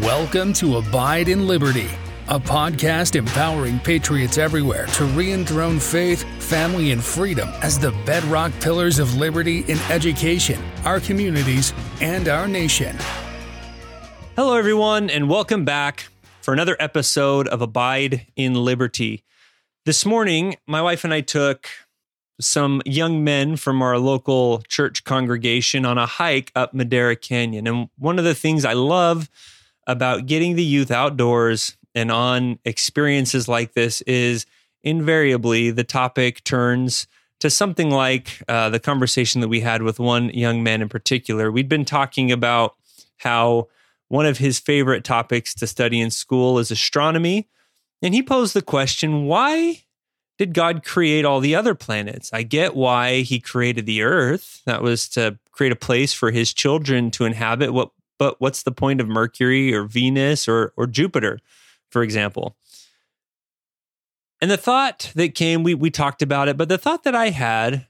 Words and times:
Welcome 0.00 0.54
to 0.54 0.78
Abide 0.78 1.28
in 1.28 1.46
Liberty, 1.46 1.90
a 2.28 2.40
podcast 2.40 3.16
empowering 3.16 3.78
patriots 3.78 4.38
everywhere 4.38 4.86
to 4.86 5.04
re 5.04 5.30
enthrone 5.30 5.78
faith, 5.78 6.24
family, 6.42 6.92
and 6.92 7.04
freedom 7.04 7.50
as 7.60 7.78
the 7.78 7.90
bedrock 8.06 8.50
pillars 8.62 8.98
of 8.98 9.16
liberty 9.16 9.58
in 9.68 9.78
education, 9.90 10.58
our 10.86 11.00
communities, 11.00 11.74
and 12.00 12.28
our 12.28 12.48
nation. 12.48 12.96
Hello, 14.36 14.56
everyone, 14.56 15.10
and 15.10 15.28
welcome 15.28 15.66
back 15.66 16.08
for 16.40 16.54
another 16.54 16.78
episode 16.80 17.46
of 17.48 17.60
Abide 17.60 18.26
in 18.36 18.54
Liberty. 18.54 19.22
This 19.84 20.06
morning, 20.06 20.56
my 20.66 20.80
wife 20.80 21.04
and 21.04 21.12
I 21.12 21.20
took 21.20 21.68
some 22.40 22.80
young 22.86 23.22
men 23.22 23.56
from 23.56 23.82
our 23.82 23.98
local 23.98 24.62
church 24.62 25.04
congregation 25.04 25.84
on 25.84 25.98
a 25.98 26.06
hike 26.06 26.52
up 26.54 26.72
Madera 26.72 27.16
Canyon. 27.16 27.66
And 27.66 27.90
one 27.98 28.18
of 28.18 28.24
the 28.24 28.34
things 28.34 28.64
I 28.64 28.72
love 28.72 29.28
about 29.86 30.26
getting 30.26 30.56
the 30.56 30.64
youth 30.64 30.90
outdoors 30.90 31.76
and 31.94 32.10
on 32.10 32.58
experiences 32.64 33.48
like 33.48 33.74
this 33.74 34.00
is 34.02 34.46
invariably 34.82 35.70
the 35.70 35.84
topic 35.84 36.42
turns 36.44 37.06
to 37.40 37.50
something 37.50 37.90
like 37.90 38.42
uh, 38.48 38.70
the 38.70 38.80
conversation 38.80 39.40
that 39.40 39.48
we 39.48 39.60
had 39.60 39.82
with 39.82 39.98
one 39.98 40.30
young 40.30 40.62
man 40.62 40.82
in 40.82 40.88
particular. 40.88 41.50
We'd 41.50 41.68
been 41.68 41.84
talking 41.84 42.32
about 42.32 42.74
how 43.18 43.68
one 44.08 44.26
of 44.26 44.38
his 44.38 44.58
favorite 44.58 45.04
topics 45.04 45.54
to 45.56 45.66
study 45.66 46.00
in 46.00 46.10
school 46.10 46.58
is 46.58 46.70
astronomy. 46.70 47.48
And 48.02 48.14
he 48.14 48.22
posed 48.22 48.54
the 48.54 48.62
question 48.62 49.26
why 49.26 49.82
did 50.36 50.52
God 50.52 50.84
create 50.84 51.24
all 51.24 51.40
the 51.40 51.54
other 51.54 51.74
planets? 51.74 52.30
I 52.32 52.42
get 52.42 52.74
why 52.74 53.20
he 53.20 53.40
created 53.40 53.86
the 53.86 54.02
earth. 54.02 54.62
That 54.66 54.82
was 54.82 55.08
to 55.10 55.38
create 55.52 55.72
a 55.72 55.76
place 55.76 56.12
for 56.12 56.30
his 56.30 56.52
children 56.52 57.10
to 57.12 57.24
inhabit. 57.24 57.72
What 57.72 57.90
but 58.18 58.40
what's 58.40 58.62
the 58.62 58.72
point 58.72 59.00
of 59.00 59.08
Mercury 59.08 59.74
or 59.74 59.84
Venus 59.84 60.48
or 60.48 60.72
or 60.76 60.86
Jupiter, 60.86 61.38
for 61.90 62.02
example? 62.02 62.56
And 64.40 64.50
the 64.50 64.56
thought 64.56 65.12
that 65.14 65.34
came, 65.34 65.62
we 65.62 65.74
we 65.74 65.90
talked 65.90 66.22
about 66.22 66.48
it, 66.48 66.56
but 66.56 66.68
the 66.68 66.78
thought 66.78 67.04
that 67.04 67.14
I 67.14 67.30
had 67.30 67.86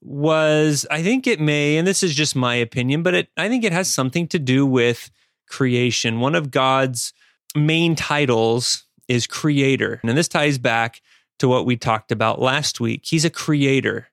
was 0.00 0.86
I 0.90 1.02
think 1.02 1.26
it 1.26 1.40
may, 1.40 1.76
and 1.76 1.86
this 1.86 2.02
is 2.02 2.14
just 2.14 2.36
my 2.36 2.54
opinion, 2.54 3.02
but 3.02 3.14
it 3.14 3.28
I 3.36 3.48
think 3.48 3.64
it 3.64 3.72
has 3.72 3.92
something 3.92 4.28
to 4.28 4.38
do 4.38 4.66
with 4.66 5.10
creation. 5.48 6.20
One 6.20 6.34
of 6.34 6.50
God's 6.50 7.12
main 7.54 7.94
titles 7.94 8.84
is 9.08 9.26
creator. 9.26 10.00
And 10.02 10.16
this 10.16 10.28
ties 10.28 10.58
back 10.58 11.00
to 11.38 11.48
what 11.48 11.66
we 11.66 11.76
talked 11.76 12.12
about 12.12 12.40
last 12.40 12.80
week. 12.80 13.02
He's 13.04 13.24
a 13.24 13.30
creator. 13.30 14.08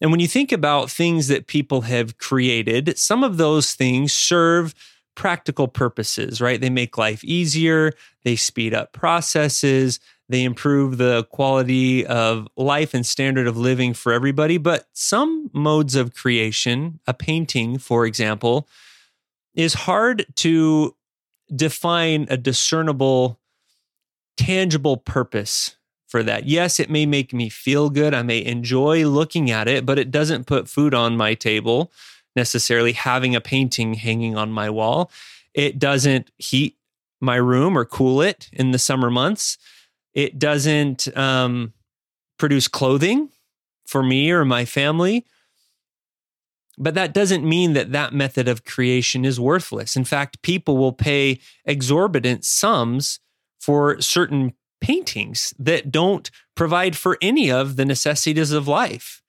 And 0.00 0.10
when 0.10 0.20
you 0.20 0.28
think 0.28 0.50
about 0.52 0.90
things 0.90 1.28
that 1.28 1.46
people 1.46 1.82
have 1.82 2.18
created, 2.18 2.98
some 2.98 3.22
of 3.22 3.36
those 3.36 3.74
things 3.74 4.12
serve 4.12 4.74
practical 5.14 5.68
purposes, 5.68 6.40
right? 6.40 6.60
They 6.60 6.70
make 6.70 6.96
life 6.96 7.22
easier, 7.22 7.92
they 8.24 8.36
speed 8.36 8.72
up 8.72 8.92
processes, 8.92 10.00
they 10.30 10.44
improve 10.44 10.96
the 10.96 11.24
quality 11.24 12.06
of 12.06 12.48
life 12.56 12.94
and 12.94 13.04
standard 13.04 13.46
of 13.46 13.56
living 13.56 13.92
for 13.92 14.12
everybody. 14.12 14.56
But 14.56 14.86
some 14.92 15.50
modes 15.52 15.96
of 15.96 16.14
creation, 16.14 17.00
a 17.06 17.12
painting, 17.12 17.78
for 17.78 18.06
example, 18.06 18.68
is 19.54 19.74
hard 19.74 20.24
to 20.36 20.94
define 21.54 22.26
a 22.30 22.36
discernible, 22.36 23.40
tangible 24.36 24.96
purpose 24.96 25.76
for 26.10 26.24
that. 26.24 26.46
Yes, 26.46 26.80
it 26.80 26.90
may 26.90 27.06
make 27.06 27.32
me 27.32 27.48
feel 27.48 27.88
good. 27.88 28.12
I 28.12 28.22
may 28.22 28.44
enjoy 28.44 29.06
looking 29.06 29.50
at 29.50 29.68
it, 29.68 29.86
but 29.86 29.98
it 29.98 30.10
doesn't 30.10 30.46
put 30.46 30.68
food 30.68 30.92
on 30.92 31.16
my 31.16 31.34
table 31.34 31.92
necessarily 32.36 32.92
having 32.92 33.34
a 33.34 33.40
painting 33.40 33.94
hanging 33.94 34.36
on 34.36 34.50
my 34.50 34.68
wall. 34.68 35.10
It 35.54 35.78
doesn't 35.78 36.30
heat 36.36 36.76
my 37.20 37.36
room 37.36 37.76
or 37.76 37.84
cool 37.84 38.22
it 38.22 38.48
in 38.52 38.72
the 38.72 38.78
summer 38.78 39.10
months. 39.10 39.56
It 40.14 40.38
doesn't 40.38 41.16
um, 41.16 41.72
produce 42.38 42.66
clothing 42.66 43.30
for 43.86 44.02
me 44.02 44.30
or 44.30 44.44
my 44.44 44.64
family. 44.64 45.24
But 46.78 46.94
that 46.94 47.12
doesn't 47.12 47.46
mean 47.46 47.74
that 47.74 47.92
that 47.92 48.14
method 48.14 48.48
of 48.48 48.64
creation 48.64 49.24
is 49.24 49.38
worthless. 49.38 49.96
In 49.96 50.04
fact, 50.04 50.42
people 50.42 50.78
will 50.78 50.94
pay 50.94 51.40
exorbitant 51.64 52.44
sums 52.44 53.20
for 53.60 54.00
certain 54.00 54.54
paintings 54.80 55.54
that 55.58 55.90
don't 55.90 56.30
provide 56.54 56.96
for 56.96 57.18
any 57.20 57.50
of 57.50 57.76
the 57.76 57.84
necessities 57.84 58.52
of 58.52 58.68
life. 58.68 59.22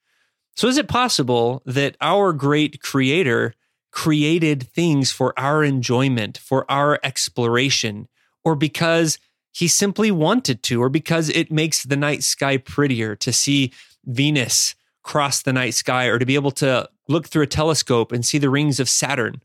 So, 0.56 0.68
is 0.68 0.76
it 0.76 0.88
possible 0.88 1.62
that 1.64 1.96
our 2.00 2.32
great 2.32 2.82
creator 2.82 3.54
created 3.90 4.62
things 4.62 5.12
for 5.12 5.38
our 5.38 5.62
enjoyment, 5.62 6.38
for 6.38 6.70
our 6.70 6.98
exploration, 7.02 8.08
or 8.44 8.56
because 8.56 9.18
he 9.52 9.68
simply 9.68 10.10
wanted 10.10 10.62
to, 10.64 10.82
or 10.82 10.88
because 10.88 11.28
it 11.28 11.52
makes 11.52 11.84
the 11.84 11.96
night 11.96 12.22
sky 12.22 12.56
prettier 12.56 13.14
to 13.16 13.32
see 13.32 13.72
Venus 14.04 14.74
cross 15.02 15.42
the 15.42 15.52
night 15.52 15.74
sky, 15.74 16.06
or 16.06 16.18
to 16.18 16.26
be 16.26 16.34
able 16.34 16.50
to 16.50 16.88
look 17.08 17.28
through 17.28 17.42
a 17.42 17.46
telescope 17.46 18.12
and 18.12 18.24
see 18.24 18.38
the 18.38 18.50
rings 18.50 18.80
of 18.80 18.88
Saturn? 18.88 19.42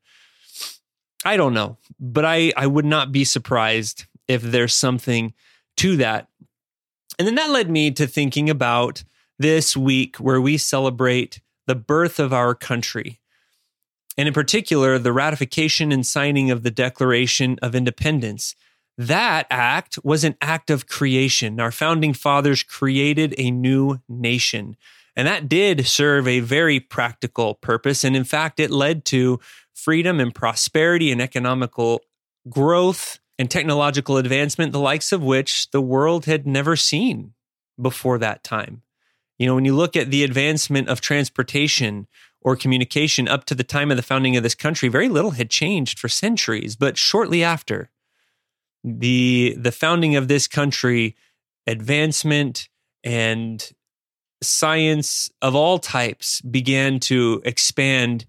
I 1.25 1.35
don't 1.35 1.53
know, 1.53 1.78
but 2.00 2.25
I, 2.25 2.53
I 2.56 2.67
would 2.67 2.85
not 2.85 3.12
be 3.12 3.25
surprised 3.25 4.06
if 4.28 4.41
there's 4.41 4.73
something 4.73 5.34
to 5.78 5.98
that. 5.98 6.28
And 7.18 7.28
then 7.28 7.36
that 7.36 7.50
led 7.50 7.70
me 7.70 7.92
to 7.92 8.08
thinking 8.08 8.50
about 8.50 9.04
this 9.40 9.76
week 9.76 10.18
where 10.18 10.42
we 10.42 10.58
celebrate 10.58 11.42
the 11.66 11.76
birth 11.76 12.20
of 12.20 12.34
our 12.34 12.56
country. 12.56 13.20
And 14.18 14.28
in 14.28 14.34
particular, 14.34 14.98
the 14.98 15.14
ratification 15.14 15.92
and 15.92 16.06
signing 16.06 16.50
of 16.50 16.64
the 16.64 16.72
Declaration 16.72 17.58
of 17.62 17.76
Independence. 17.76 18.56
That 18.98 19.46
act 19.52 20.00
was 20.04 20.24
an 20.24 20.36
act 20.42 20.72
of 20.72 20.88
creation. 20.88 21.60
Our 21.60 21.72
founding 21.72 22.14
fathers 22.14 22.64
created 22.64 23.36
a 23.38 23.52
new 23.52 24.00
nation. 24.09 24.76
And 25.16 25.28
that 25.28 25.48
did 25.48 25.86
serve 25.86 26.28
a 26.28 26.40
very 26.40 26.80
practical 26.80 27.56
purpose. 27.56 28.04
And 28.04 28.16
in 28.16 28.24
fact, 28.24 28.59
it 28.59 28.72
led 28.72 29.06
to 29.06 29.40
freedom 29.74 30.20
and 30.20 30.34
prosperity 30.34 31.12
and 31.12 31.22
economical 31.22 32.02
growth 32.50 33.20
and 33.40 33.50
technological 33.50 34.18
advancement, 34.18 34.72
the 34.72 34.80
likes 34.80 35.12
of 35.12 35.24
which 35.24 35.70
the 35.72 35.81
world 35.81 36.25
had 36.25 36.48
never 36.48 36.75
seen 36.75 37.34
before 37.80 38.18
that 38.18 38.44
time. 38.44 38.81
You 39.38 39.46
know, 39.46 39.56
when 39.56 39.66
you 39.66 39.75
look 39.75 39.96
at 39.96 40.09
the 40.09 40.24
advancement 40.24 40.90
of 40.90 41.02
transportation 41.02 42.08
or 42.42 42.56
communication 42.56 43.28
up 43.28 43.46
to 43.46 43.56
the 43.56 43.64
time 43.64 43.92
of 43.92 43.97
the 43.97 44.03
founding 44.03 44.36
of 44.36 44.44
this 44.44 44.56
country, 44.56 44.90
very 44.90 45.09
little 45.09 45.31
had 45.31 45.50
changed 45.50 46.00
for 46.00 46.09
centuries. 46.09 46.76
But 46.76 46.97
shortly 46.97 47.44
after 47.44 47.90
the 48.84 49.56
the 49.59 49.72
founding 49.72 50.16
of 50.16 50.28
this 50.28 50.47
country, 50.47 51.16
advancement 51.68 52.70
and 53.03 53.72
science 54.42 55.30
of 55.42 55.56
all 55.56 55.80
types 55.80 56.42
began 56.42 57.00
to 57.00 57.42
expand 57.44 58.26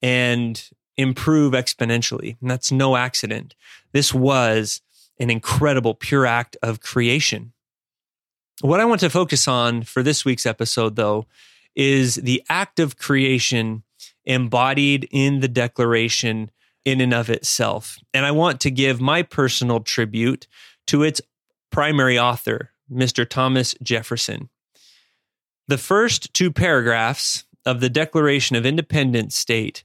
and 0.00 0.70
improve 0.96 1.52
exponentially. 1.52 2.36
And 2.40 2.50
that's 2.50 2.72
no 2.72 2.96
accident. 2.96 3.54
This 3.92 4.12
was 4.12 4.80
an 5.18 5.30
incredible, 5.30 5.94
pure 5.94 6.26
act 6.26 6.56
of 6.62 6.80
creation. 6.80 7.52
What 8.60 8.80
I 8.80 8.84
want 8.84 9.00
to 9.00 9.10
focus 9.10 9.48
on 9.48 9.82
for 9.82 10.02
this 10.02 10.24
week's 10.24 10.46
episode, 10.46 10.96
though, 10.96 11.26
is 11.74 12.16
the 12.16 12.42
act 12.48 12.78
of 12.78 12.98
creation 12.98 13.82
embodied 14.24 15.08
in 15.10 15.40
the 15.40 15.48
Declaration 15.48 16.50
in 16.84 17.00
and 17.00 17.14
of 17.14 17.30
itself. 17.30 17.98
And 18.12 18.26
I 18.26 18.30
want 18.30 18.60
to 18.60 18.70
give 18.70 19.00
my 19.00 19.22
personal 19.22 19.80
tribute 19.80 20.46
to 20.88 21.02
its 21.02 21.20
primary 21.70 22.18
author, 22.18 22.70
Mr. 22.92 23.28
Thomas 23.28 23.74
Jefferson. 23.82 24.48
The 25.68 25.78
first 25.78 26.34
two 26.34 26.50
paragraphs 26.52 27.44
of 27.64 27.80
the 27.80 27.88
Declaration 27.88 28.56
of 28.56 28.66
Independence 28.66 29.36
state 29.36 29.84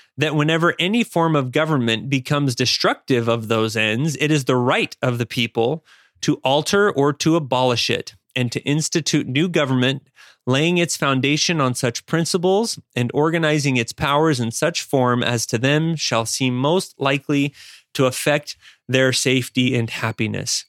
that 0.21 0.35
whenever 0.35 0.75
any 0.79 1.03
form 1.03 1.35
of 1.35 1.51
government 1.51 2.09
becomes 2.09 2.55
destructive 2.55 3.27
of 3.27 3.47
those 3.47 3.75
ends, 3.75 4.15
it 4.19 4.31
is 4.31 4.45
the 4.45 4.55
right 4.55 4.95
of 5.01 5.17
the 5.17 5.25
people 5.25 5.83
to 6.21 6.35
alter 6.43 6.91
or 6.91 7.11
to 7.11 7.35
abolish 7.35 7.89
it, 7.89 8.15
and 8.35 8.51
to 8.51 8.61
institute 8.61 9.27
new 9.27 9.49
government, 9.49 10.07
laying 10.45 10.77
its 10.77 10.95
foundation 10.95 11.59
on 11.59 11.73
such 11.73 12.05
principles 12.05 12.79
and 12.95 13.11
organizing 13.13 13.77
its 13.77 13.93
powers 13.93 14.39
in 14.39 14.51
such 14.51 14.81
form 14.83 15.23
as 15.23 15.45
to 15.45 15.57
them 15.57 15.95
shall 15.95 16.25
seem 16.25 16.55
most 16.55 16.99
likely 16.99 17.53
to 17.93 18.05
affect 18.05 18.57
their 18.87 19.11
safety 19.11 19.75
and 19.75 19.89
happiness. 19.89 20.65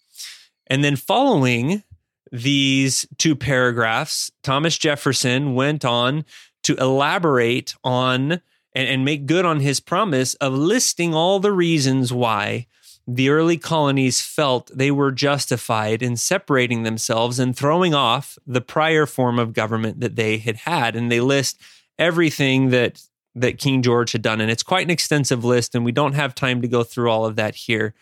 And 0.66 0.82
then 0.82 0.96
following 0.96 1.82
these 2.30 3.06
two 3.18 3.36
paragraphs, 3.36 4.30
Thomas 4.42 4.78
Jefferson 4.78 5.54
went 5.54 5.84
on 5.84 6.24
to 6.62 6.74
elaborate 6.76 7.74
on 7.84 8.40
and, 8.74 8.88
and, 8.88 9.04
make 9.04 9.26
good 9.26 9.44
on 9.44 9.60
his 9.60 9.80
promise 9.80 10.34
of 10.34 10.54
listing 10.54 11.14
all 11.14 11.40
the 11.40 11.52
reasons 11.52 12.12
why 12.12 12.66
the 13.06 13.28
early 13.28 13.58
colonies 13.58 14.20
felt 14.20 14.70
they 14.74 14.90
were 14.90 15.10
justified 15.10 16.02
in 16.02 16.16
separating 16.16 16.82
themselves 16.82 17.38
and 17.38 17.56
throwing 17.56 17.94
off 17.94 18.38
the 18.46 18.60
prior 18.60 19.06
form 19.06 19.38
of 19.38 19.52
government 19.52 20.00
that 20.00 20.16
they 20.16 20.38
had 20.38 20.56
had. 20.56 20.94
And 20.94 21.10
they 21.10 21.20
list 21.20 21.60
everything 21.98 22.70
that 22.70 23.02
that 23.34 23.58
King 23.58 23.82
George 23.82 24.12
had 24.12 24.22
done. 24.22 24.40
And 24.40 24.50
it's 24.50 24.62
quite 24.62 24.86
an 24.86 24.90
extensive 24.90 25.44
list, 25.44 25.74
and 25.74 25.84
we 25.84 25.92
don't 25.92 26.12
have 26.12 26.34
time 26.34 26.60
to 26.60 26.68
go 26.68 26.84
through 26.84 27.10
all 27.10 27.24
of 27.24 27.36
that 27.36 27.54
here. 27.54 27.94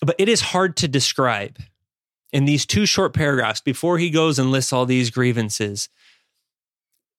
But 0.00 0.16
it 0.18 0.28
is 0.28 0.40
hard 0.40 0.76
to 0.78 0.88
describe 0.88 1.58
in 2.32 2.46
these 2.46 2.64
two 2.64 2.86
short 2.86 3.12
paragraphs 3.12 3.60
before 3.60 3.98
he 3.98 4.10
goes 4.10 4.38
and 4.38 4.50
lists 4.50 4.72
all 4.72 4.86
these 4.86 5.10
grievances. 5.10 5.88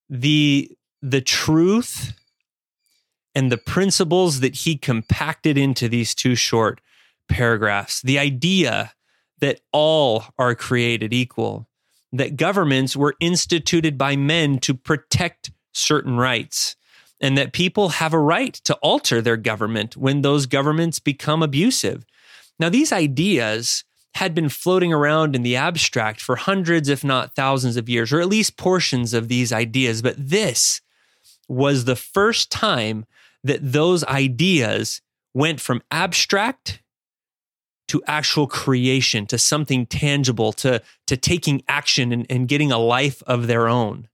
The 0.10 0.72
the 1.04 1.22
truth 1.22 2.14
and 3.36 3.52
the 3.52 3.58
principles 3.58 4.40
that 4.40 4.56
he 4.56 4.78
compacted 4.78 5.58
into 5.58 5.90
these 5.90 6.16
two 6.16 6.34
short 6.34 6.80
paragraphs. 7.28 8.02
The 8.02 8.18
idea 8.18 8.94
that 9.40 9.60
all 9.74 10.26
are 10.40 10.56
created 10.56 11.14
equal, 11.14 11.68
that 12.14 12.38
governments 12.38 12.96
were 12.96 13.16
instituted 13.20 13.98
by 13.98 14.16
men 14.16 14.60
to 14.60 14.74
protect 14.74 15.52
certain 15.74 16.16
rights, 16.16 16.78
and 17.20 17.38
that 17.38 17.52
people 17.52 17.90
have 17.90 18.14
a 18.14 18.20
right 18.20 18.54
to 18.54 18.76
alter 18.76 19.22
their 19.22 19.38
government 19.38 19.98
when 19.98 20.22
those 20.22 20.46
governments 20.46 21.00
become 21.00 21.44
abusive. 21.44 22.06
Now, 22.60 22.70
these 22.70 22.94
ideas 22.94 23.84
had 24.16 24.34
been 24.34 24.48
floating 24.48 24.94
around 24.94 25.36
in 25.36 25.42
the 25.42 25.56
abstract 25.56 26.22
for 26.22 26.36
hundreds, 26.38 26.88
if 26.88 27.04
not 27.04 27.36
thousands 27.36 27.76
of 27.76 27.90
years, 27.90 28.14
or 28.14 28.22
at 28.22 28.30
least 28.30 28.58
portions 28.58 29.14
of 29.14 29.28
these 29.28 29.52
ideas. 29.52 30.02
But 30.02 30.16
this 30.18 30.80
was 31.48 31.86
the 31.86 31.96
first 31.96 32.52
time 32.52 33.06
that 33.44 33.60
those 33.62 34.04
ideas 34.06 35.02
went 35.34 35.60
from 35.60 35.82
abstract 35.92 36.82
to 37.90 38.02
actual 38.08 38.48
creation, 38.48 39.26
to 39.28 39.38
something 39.38 39.86
tangible, 39.86 40.54
to, 40.54 40.82
to 41.08 41.18
taking 41.18 41.62
action 41.68 42.12
and, 42.12 42.26
and 42.30 42.48
getting 42.48 42.72
a 42.72 42.78
life 42.78 43.22
of 43.28 43.48
their 43.48 43.68
own 43.68 44.08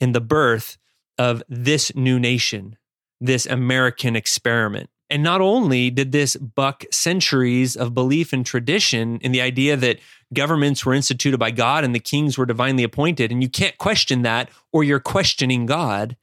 in 0.00 0.12
the 0.12 0.20
birth 0.20 0.78
of 1.18 1.42
this 1.48 1.94
new 1.94 2.18
nation, 2.18 2.76
this 3.20 3.46
American 3.46 4.16
experiment. 4.16 4.90
And 5.08 5.22
not 5.22 5.40
only 5.40 5.90
did 5.90 6.10
this 6.10 6.36
buck 6.36 6.84
centuries 6.90 7.76
of 7.76 7.94
belief 7.94 8.32
and 8.32 8.44
tradition 8.44 9.18
in 9.18 9.30
the 9.30 9.40
idea 9.40 9.76
that 9.76 10.00
governments 10.34 10.84
were 10.84 10.94
instituted 10.94 11.38
by 11.38 11.52
God 11.52 11.84
and 11.84 11.94
the 11.94 12.00
kings 12.00 12.36
were 12.36 12.46
divinely 12.46 12.82
appointed, 12.82 13.30
and 13.30 13.42
you 13.42 13.48
can't 13.48 13.78
question 13.78 14.22
that 14.22 14.50
or 14.72 14.82
you're 14.82 14.98
questioning 14.98 15.66
God. 15.66 16.16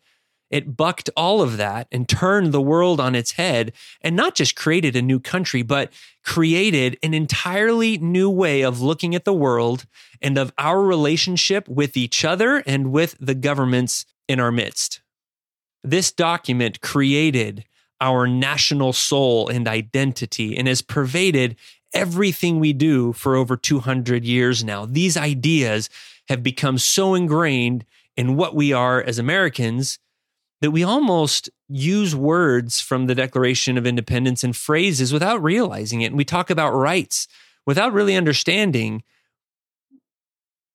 It 0.54 0.78
bucked 0.78 1.10
all 1.18 1.42
of 1.42 1.58
that 1.58 1.88
and 1.92 2.08
turned 2.08 2.52
the 2.52 2.62
world 2.62 3.00
on 3.00 3.16
its 3.16 3.32
head 3.32 3.74
and 4.02 4.16
not 4.16 4.36
just 4.36 4.56
created 4.56 4.96
a 4.96 5.02
new 5.02 5.20
country, 5.20 5.64
but 5.64 5.92
created 6.24 6.96
an 7.02 7.16
entirely 7.16 7.98
new 7.98 8.30
way 8.30 8.62
of 8.62 8.80
looking 8.80 9.16
at 9.16 9.26
the 9.26 9.34
world 9.34 9.88
and 10.22 10.38
of 10.38 10.54
our 10.60 10.80
relationship 10.84 11.68
with 11.68 11.98
each 11.98 12.24
other 12.24 12.58
and 12.68 12.92
with 12.92 13.18
the 13.20 13.34
governments 13.34 14.06
in 14.28 14.40
our 14.40 14.52
midst. 14.52 15.02
This 15.84 16.12
document 16.12 16.82
created 16.82 17.66
our 18.00 18.28
national 18.28 18.94
soul 18.94 19.48
and 19.48 19.68
identity 19.68 20.56
and 20.56 20.68
has 20.68 20.84
pervaded 20.84 21.56
everything 21.96 22.60
we 22.60 22.74
do 22.74 23.12
for 23.14 23.36
over 23.36 23.58
200 23.58 24.24
years 24.24 24.64
now. 24.64 24.86
These 24.86 25.18
ideas 25.18 25.90
have 26.30 26.44
become 26.44 26.78
so 26.78 27.16
ingrained 27.16 27.86
in 28.16 28.36
what 28.36 28.54
we 28.54 28.72
are 28.72 29.02
as 29.02 29.18
Americans 29.18 29.98
that 30.64 30.72
we 30.72 30.82
almost 30.82 31.50
use 31.68 32.16
words 32.16 32.80
from 32.80 33.08
the 33.08 33.14
Declaration 33.14 33.78
of 33.78 33.86
Independence 33.86 34.46
and 34.46 34.56
phrases 34.56 35.12
without 35.12 35.44
realizing 35.44 36.00
it. 36.04 36.06
And 36.06 36.16
we 36.16 36.24
talk 36.24 36.50
about 36.50 36.72
rights 36.72 37.28
without 37.66 37.92
really 37.92 38.16
understanding 38.16 39.04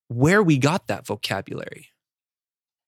where 0.08 0.42
we 0.42 0.58
got 0.58 0.88
that 0.88 1.06
vocabulary. 1.06 1.88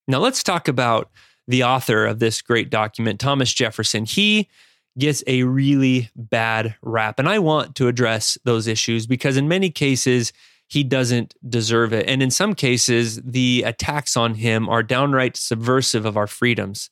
Now, 0.08 0.18
let's 0.18 0.42
talk 0.42 0.68
about 0.68 1.10
the 1.48 1.64
author 1.64 2.04
of 2.04 2.18
this 2.18 2.42
great 2.42 2.68
document, 2.68 3.18
Thomas 3.18 3.50
Jefferson. 3.50 4.04
He 4.04 4.50
gets 4.98 5.24
a 5.26 5.44
really 5.44 6.10
bad 6.14 6.74
rap. 6.82 7.18
And 7.18 7.30
I 7.30 7.38
want 7.38 7.76
to 7.76 7.88
address 7.88 8.36
those 8.44 8.66
issues 8.66 9.06
because, 9.06 9.38
in 9.38 9.48
many 9.48 9.70
cases, 9.70 10.34
he 10.70 10.84
doesn't 10.84 11.34
deserve 11.48 11.92
it. 11.92 12.06
And 12.08 12.22
in 12.22 12.30
some 12.30 12.54
cases, 12.54 13.20
the 13.22 13.64
attacks 13.66 14.16
on 14.16 14.34
him 14.34 14.68
are 14.68 14.82
downright 14.82 15.36
subversive 15.36 16.06
of 16.06 16.16
our 16.16 16.26
freedoms. 16.26 16.90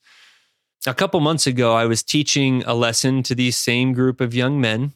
A 0.85 0.93
couple 0.93 1.19
months 1.19 1.47
ago, 1.47 1.73
I 1.73 1.85
was 1.85 2.03
teaching 2.03 2.63
a 2.65 2.73
lesson 2.73 3.23
to 3.23 3.35
these 3.35 3.57
same 3.57 3.93
group 3.93 4.21
of 4.21 4.33
young 4.33 4.59
men. 4.61 4.93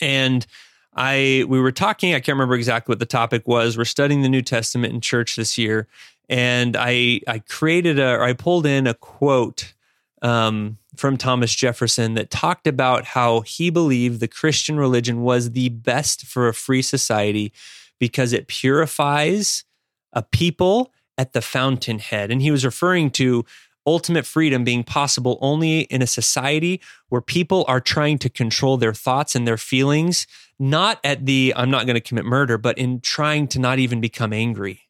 And 0.00 0.46
I 0.94 1.44
we 1.48 1.60
were 1.60 1.72
talking, 1.72 2.14
I 2.14 2.20
can't 2.20 2.36
remember 2.36 2.54
exactly 2.54 2.92
what 2.92 2.98
the 2.98 3.06
topic 3.06 3.46
was. 3.46 3.78
We're 3.78 3.84
studying 3.84 4.22
the 4.22 4.28
New 4.28 4.42
Testament 4.42 4.92
in 4.92 5.00
church 5.00 5.36
this 5.36 5.56
year 5.56 5.86
and 6.30 6.76
I 6.78 7.20
I 7.26 7.40
created 7.40 7.98
a 7.98 8.20
I 8.22 8.32
pulled 8.32 8.64
in 8.64 8.86
a 8.86 8.94
quote 8.94 9.74
um, 10.22 10.78
from 10.96 11.16
Thomas 11.16 11.54
Jefferson 11.54 12.14
that 12.14 12.30
talked 12.30 12.66
about 12.66 13.04
how 13.04 13.40
he 13.40 13.70
believed 13.70 14.20
the 14.20 14.28
Christian 14.28 14.76
religion 14.76 15.22
was 15.22 15.52
the 15.52 15.70
best 15.70 16.26
for 16.26 16.48
a 16.48 16.54
free 16.54 16.82
society 16.82 17.52
because 17.98 18.32
it 18.32 18.48
purifies 18.48 19.64
a 20.12 20.22
people 20.22 20.92
at 21.16 21.32
the 21.32 21.42
fountainhead, 21.42 22.30
and 22.30 22.40
he 22.40 22.50
was 22.50 22.64
referring 22.64 23.10
to 23.10 23.44
ultimate 23.86 24.26
freedom 24.26 24.64
being 24.64 24.84
possible 24.84 25.38
only 25.40 25.80
in 25.82 26.02
a 26.02 26.06
society 26.06 26.80
where 27.08 27.20
people 27.20 27.64
are 27.66 27.80
trying 27.80 28.18
to 28.18 28.28
control 28.28 28.76
their 28.76 28.94
thoughts 28.94 29.34
and 29.34 29.46
their 29.46 29.56
feelings, 29.56 30.26
not 30.58 30.98
at 31.02 31.26
the 31.26 31.52
I'm 31.56 31.70
not 31.70 31.86
going 31.86 31.94
to 31.94 32.00
commit 32.00 32.24
murder, 32.24 32.58
but 32.58 32.78
in 32.78 33.00
trying 33.00 33.48
to 33.48 33.58
not 33.58 33.78
even 33.78 34.00
become 34.00 34.32
angry 34.32 34.82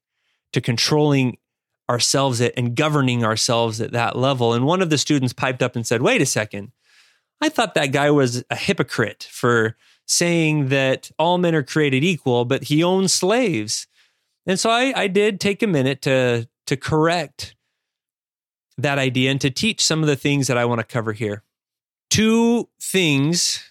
to 0.53 0.61
controlling 0.61 1.39
ourselves 1.91 2.41
at 2.41 2.55
and 2.57 2.77
governing 2.77 3.25
ourselves 3.25 3.81
at 3.81 3.91
that 3.91 4.17
level. 4.17 4.55
And 4.55 4.65
one 4.65 4.81
of 4.81 4.91
the 4.91 4.97
students 4.97 5.33
piped 5.33 5.63
up 5.63 5.75
and 5.75 5.85
said, 5.85 6.01
Wait 6.01 6.23
a 6.23 6.27
second. 6.27 6.71
I 7.41 7.49
thought 7.49 7.75
that 7.75 7.93
guy 7.93 8.11
was 8.11 8.45
a 8.51 8.57
hypocrite 8.57 9.29
for 9.31 9.77
saying 10.07 10.69
that 10.69 11.11
all 11.19 11.39
men 11.39 11.55
are 11.55 11.63
created 11.63 12.05
equal, 12.05 12.45
but 12.45 12.65
he 12.65 12.85
owns 12.85 13.13
slaves. 13.13 13.89
And 14.47 14.59
so 14.59 14.71
I, 14.71 14.93
I 14.95 15.07
did 15.09 15.41
take 15.41 15.63
a 15.63 15.67
minute 15.67 16.03
to, 16.03 16.49
to 16.67 16.77
correct 16.77 17.57
that 18.79 18.99
idea 18.99 19.31
and 19.31 19.41
to 19.41 19.51
teach 19.51 19.85
some 19.85 20.03
of 20.03 20.07
the 20.07 20.17
things 20.17 20.47
that 20.47 20.59
I 20.59 20.65
want 20.65 20.81
to 20.81 20.87
cover 20.87 21.13
here. 21.13 21.43
Two 22.09 22.69
things 22.81 23.65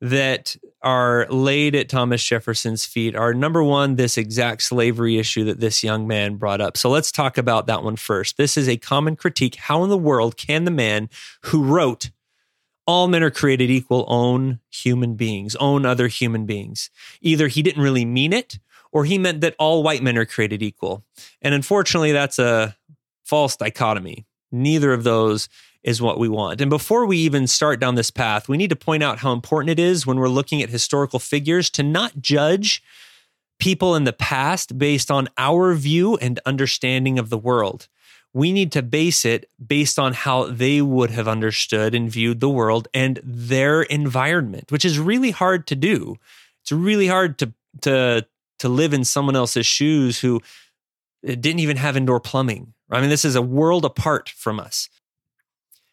that 0.00 0.56
are 0.82 1.26
laid 1.30 1.74
at 1.74 1.88
Thomas 1.88 2.22
Jefferson's 2.22 2.84
feet 2.84 3.16
are 3.16 3.32
number 3.32 3.62
one, 3.62 3.96
this 3.96 4.18
exact 4.18 4.62
slavery 4.62 5.18
issue 5.18 5.44
that 5.44 5.60
this 5.60 5.82
young 5.82 6.06
man 6.06 6.36
brought 6.36 6.60
up. 6.60 6.76
So 6.76 6.90
let's 6.90 7.10
talk 7.10 7.38
about 7.38 7.66
that 7.66 7.82
one 7.82 7.96
first. 7.96 8.36
This 8.36 8.56
is 8.56 8.68
a 8.68 8.76
common 8.76 9.16
critique. 9.16 9.54
How 9.56 9.82
in 9.84 9.90
the 9.90 9.96
world 9.96 10.36
can 10.36 10.64
the 10.64 10.70
man 10.70 11.08
who 11.44 11.64
wrote 11.64 12.10
all 12.86 13.08
men 13.08 13.22
are 13.22 13.30
created 13.30 13.70
equal 13.70 14.04
own 14.06 14.60
human 14.70 15.14
beings, 15.14 15.56
own 15.56 15.86
other 15.86 16.08
human 16.08 16.44
beings? 16.44 16.90
Either 17.22 17.48
he 17.48 17.62
didn't 17.62 17.82
really 17.82 18.04
mean 18.04 18.32
it 18.32 18.58
or 18.92 19.04
he 19.04 19.18
meant 19.18 19.40
that 19.40 19.56
all 19.58 19.82
white 19.82 20.02
men 20.02 20.18
are 20.18 20.26
created 20.26 20.62
equal. 20.62 21.04
And 21.42 21.54
unfortunately, 21.54 22.12
that's 22.12 22.38
a 22.38 22.76
false 23.24 23.56
dichotomy. 23.56 24.26
Neither 24.52 24.92
of 24.92 25.04
those 25.04 25.48
is 25.86 26.02
what 26.02 26.18
we 26.18 26.28
want. 26.28 26.60
And 26.60 26.68
before 26.68 27.06
we 27.06 27.16
even 27.18 27.46
start 27.46 27.78
down 27.78 27.94
this 27.94 28.10
path, 28.10 28.48
we 28.48 28.56
need 28.56 28.70
to 28.70 28.76
point 28.76 29.04
out 29.04 29.20
how 29.20 29.32
important 29.32 29.70
it 29.70 29.78
is 29.78 30.04
when 30.04 30.18
we're 30.18 30.28
looking 30.28 30.60
at 30.60 30.68
historical 30.68 31.20
figures 31.20 31.70
to 31.70 31.82
not 31.84 32.20
judge 32.20 32.82
people 33.60 33.94
in 33.94 34.02
the 34.02 34.12
past 34.12 34.76
based 34.76 35.12
on 35.12 35.28
our 35.38 35.74
view 35.74 36.16
and 36.16 36.40
understanding 36.44 37.20
of 37.20 37.30
the 37.30 37.38
world. 37.38 37.86
We 38.34 38.52
need 38.52 38.72
to 38.72 38.82
base 38.82 39.24
it 39.24 39.48
based 39.64 39.98
on 39.98 40.12
how 40.12 40.46
they 40.46 40.82
would 40.82 41.10
have 41.10 41.28
understood 41.28 41.94
and 41.94 42.10
viewed 42.10 42.40
the 42.40 42.50
world 42.50 42.88
and 42.92 43.20
their 43.22 43.82
environment, 43.82 44.70
which 44.72 44.84
is 44.84 44.98
really 44.98 45.30
hard 45.30 45.68
to 45.68 45.76
do. 45.76 46.16
It's 46.62 46.72
really 46.72 47.06
hard 47.06 47.38
to 47.38 47.52
to 47.82 48.26
to 48.58 48.68
live 48.68 48.92
in 48.92 49.04
someone 49.04 49.36
else's 49.36 49.66
shoes 49.66 50.18
who 50.18 50.42
didn't 51.22 51.60
even 51.60 51.76
have 51.76 51.96
indoor 51.96 52.20
plumbing. 52.20 52.74
I 52.90 53.00
mean, 53.00 53.10
this 53.10 53.24
is 53.24 53.36
a 53.36 53.42
world 53.42 53.84
apart 53.84 54.28
from 54.28 54.60
us. 54.60 54.88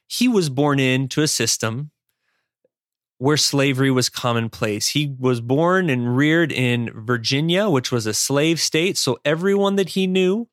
He 0.07 0.27
was 0.27 0.49
born 0.49 0.79
into 0.79 1.21
a 1.21 1.27
system 1.27 1.91
where 3.17 3.37
slavery 3.37 3.89
was 3.89 4.09
commonplace. 4.09 4.89
He 4.89 5.15
was 5.17 5.39
born 5.39 5.89
and 5.89 6.17
reared 6.17 6.51
in 6.51 6.91
Virginia, 6.93 7.69
which 7.69 7.91
was 7.91 8.05
a 8.05 8.13
slave 8.13 8.59
state. 8.59 8.97
So 8.97 9.17
everyone 9.23 9.77
that 9.77 9.89
he 9.89 10.07
knew, 10.07 10.49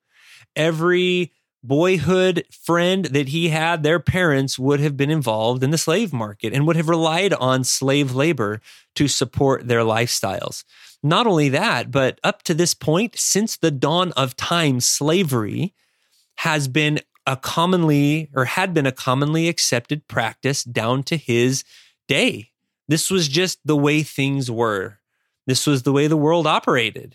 every 0.55 1.33
boyhood 1.63 2.45
friend 2.51 3.07
that 3.07 3.29
he 3.29 3.49
had, 3.49 3.83
their 3.83 4.01
parents 4.01 4.59
would 4.59 4.81
have 4.81 4.97
been 4.97 5.11
involved 5.11 5.63
in 5.63 5.71
the 5.71 5.79
slave 5.79 6.13
market 6.13 6.53
and 6.53 6.67
would 6.67 6.77
have 6.77 6.89
relied 6.89 7.35
on 7.35 7.65
slave 7.65 8.15
labor 8.15 8.61
to 8.95 9.09
support 9.09 9.67
their 9.67 9.81
lifestyles. 9.81 10.65
Not 11.03 11.27
only 11.27 11.49
that, 11.51 11.91
but 11.91 12.19
up 12.23 12.43
to 12.45 12.55
this 12.55 12.75
point, 12.75 13.19
since 13.19 13.57
the 13.57 13.71
dawn 13.71 14.13
of 14.13 14.37
time, 14.37 14.81
slavery 14.81 15.75
has 16.37 16.69
been 16.69 17.01
a 17.31 17.37
commonly 17.37 18.29
or 18.35 18.45
had 18.45 18.75
been 18.75 18.87
a 18.87 18.93
commonly 18.93 19.49
accepted 19.49 20.09
practice 20.09 20.65
down 20.65 21.05
to 21.05 21.17
his 21.17 21.63
day. 22.09 22.51
This 22.89 23.09
was 23.09 23.29
just 23.29 23.61
the 23.65 23.77
way 23.77 24.03
things 24.03 24.51
were. 24.51 24.99
This 25.47 25.65
was 25.65 25.85
the 25.85 25.93
way 25.93 26.09
the 26.09 26.17
world 26.17 26.45
operated. 26.45 27.15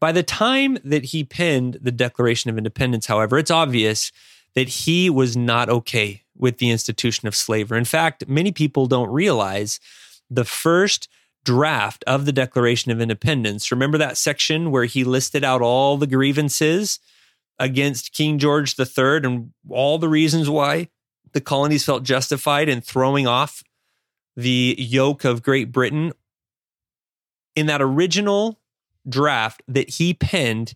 By 0.00 0.10
the 0.10 0.24
time 0.24 0.76
that 0.82 1.04
he 1.06 1.22
penned 1.22 1.78
the 1.80 1.92
Declaration 1.92 2.50
of 2.50 2.58
Independence, 2.58 3.06
however, 3.06 3.38
it's 3.38 3.52
obvious 3.52 4.10
that 4.56 4.68
he 4.68 5.08
was 5.08 5.36
not 5.36 5.68
okay 5.68 6.22
with 6.36 6.58
the 6.58 6.70
institution 6.70 7.28
of 7.28 7.36
slavery. 7.36 7.78
In 7.78 7.84
fact, 7.84 8.26
many 8.26 8.50
people 8.50 8.86
don't 8.86 9.08
realize 9.08 9.78
the 10.28 10.44
first 10.44 11.08
draft 11.44 12.02
of 12.08 12.26
the 12.26 12.32
Declaration 12.32 12.90
of 12.90 13.00
Independence. 13.00 13.70
Remember 13.70 13.98
that 13.98 14.18
section 14.18 14.72
where 14.72 14.86
he 14.86 15.04
listed 15.04 15.44
out 15.44 15.62
all 15.62 15.96
the 15.96 16.08
grievances 16.08 16.98
against 17.58 18.12
King 18.12 18.38
George 18.38 18.78
III 18.78 19.20
and 19.24 19.52
all 19.68 19.98
the 19.98 20.08
reasons 20.08 20.48
why 20.48 20.88
the 21.32 21.40
colonies 21.40 21.84
felt 21.84 22.02
justified 22.02 22.68
in 22.68 22.80
throwing 22.80 23.26
off 23.26 23.62
the 24.36 24.74
yoke 24.78 25.24
of 25.24 25.42
Great 25.42 25.72
Britain? 25.72 26.12
In 27.54 27.66
that 27.66 27.82
original 27.82 28.60
draft 29.08 29.62
that 29.68 29.90
he 29.90 30.14
penned, 30.14 30.74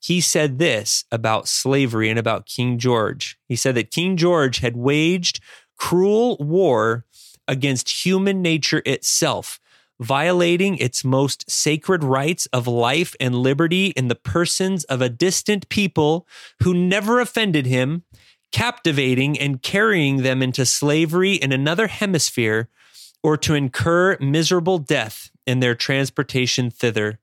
he 0.00 0.20
said 0.20 0.58
this 0.58 1.04
about 1.10 1.48
slavery 1.48 2.08
and 2.08 2.18
about 2.18 2.46
King 2.46 2.78
George. 2.78 3.38
He 3.48 3.56
said 3.56 3.74
that 3.74 3.90
King 3.90 4.16
George 4.16 4.58
had 4.58 4.76
waged 4.76 5.40
cruel 5.76 6.36
war 6.38 7.04
against 7.46 8.04
human 8.04 8.42
nature 8.42 8.82
itself, 8.84 9.58
violating 10.00 10.76
its 10.78 11.04
most 11.04 11.50
sacred 11.50 12.04
rights 12.04 12.46
of 12.46 12.66
life 12.66 13.16
and 13.18 13.34
liberty 13.34 13.88
in 13.88 14.08
the 14.08 14.14
persons 14.14 14.84
of 14.84 15.00
a 15.00 15.08
distant 15.08 15.68
people 15.68 16.26
who 16.62 16.72
never 16.72 17.20
offended 17.20 17.66
him, 17.66 18.04
captivating 18.52 19.38
and 19.38 19.62
carrying 19.62 20.18
them 20.18 20.42
into 20.42 20.64
slavery 20.64 21.34
in 21.34 21.52
another 21.52 21.88
hemisphere 21.88 22.68
or 23.22 23.36
to 23.36 23.54
incur 23.54 24.16
miserable 24.20 24.78
death 24.78 25.30
in 25.46 25.60
their 25.60 25.74
transportation 25.74 26.70
thither. 26.70 27.18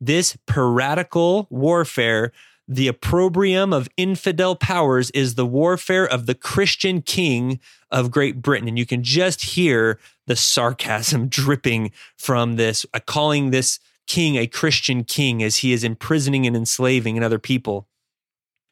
This 0.00 0.36
piratical 0.46 1.46
warfare, 1.50 2.32
the 2.66 2.88
opprobrium 2.88 3.72
of 3.72 3.88
infidel 3.96 4.56
powers, 4.56 5.10
is 5.10 5.34
the 5.34 5.46
warfare 5.46 6.06
of 6.06 6.26
the 6.26 6.34
Christian 6.34 7.02
king 7.02 7.60
of 7.90 8.10
Great 8.10 8.40
Britain. 8.40 8.68
And 8.68 8.78
you 8.78 8.86
can 8.86 9.02
just 9.02 9.42
hear 9.42 9.98
the 10.26 10.36
sarcasm 10.36 11.28
dripping 11.28 11.92
from 12.16 12.56
this, 12.56 12.86
uh, 12.94 13.00
calling 13.00 13.50
this 13.50 13.78
king 14.06 14.36
a 14.36 14.46
Christian 14.46 15.04
king 15.04 15.42
as 15.42 15.58
he 15.58 15.72
is 15.72 15.84
imprisoning 15.84 16.46
and 16.46 16.56
enslaving 16.56 17.22
other 17.22 17.38
people. 17.38 17.86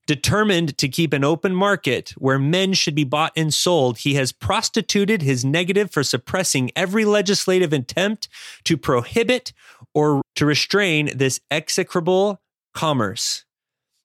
Determined 0.07 0.77
to 0.79 0.89
keep 0.89 1.13
an 1.13 1.23
open 1.23 1.55
market 1.55 2.11
where 2.19 2.39
men 2.39 2.73
should 2.73 2.95
be 2.95 3.05
bought 3.05 3.33
and 3.37 3.55
sold, 3.55 3.99
he 3.99 4.15
has 4.15 4.33
prostituted 4.33 5.23
his 5.23 5.45
negative 5.45 5.93
for 5.93 6.03
suppressing 6.03 6.73
every 6.75 7.05
legislative 7.05 7.73
attempt 7.73 8.29
to 8.65 8.77
prohibit 8.77 9.53
or 9.95 10.23
to 10.35 10.45
restrain 10.45 11.17
this 11.17 11.41
execrable 11.51 12.43
commerce. 12.75 13.45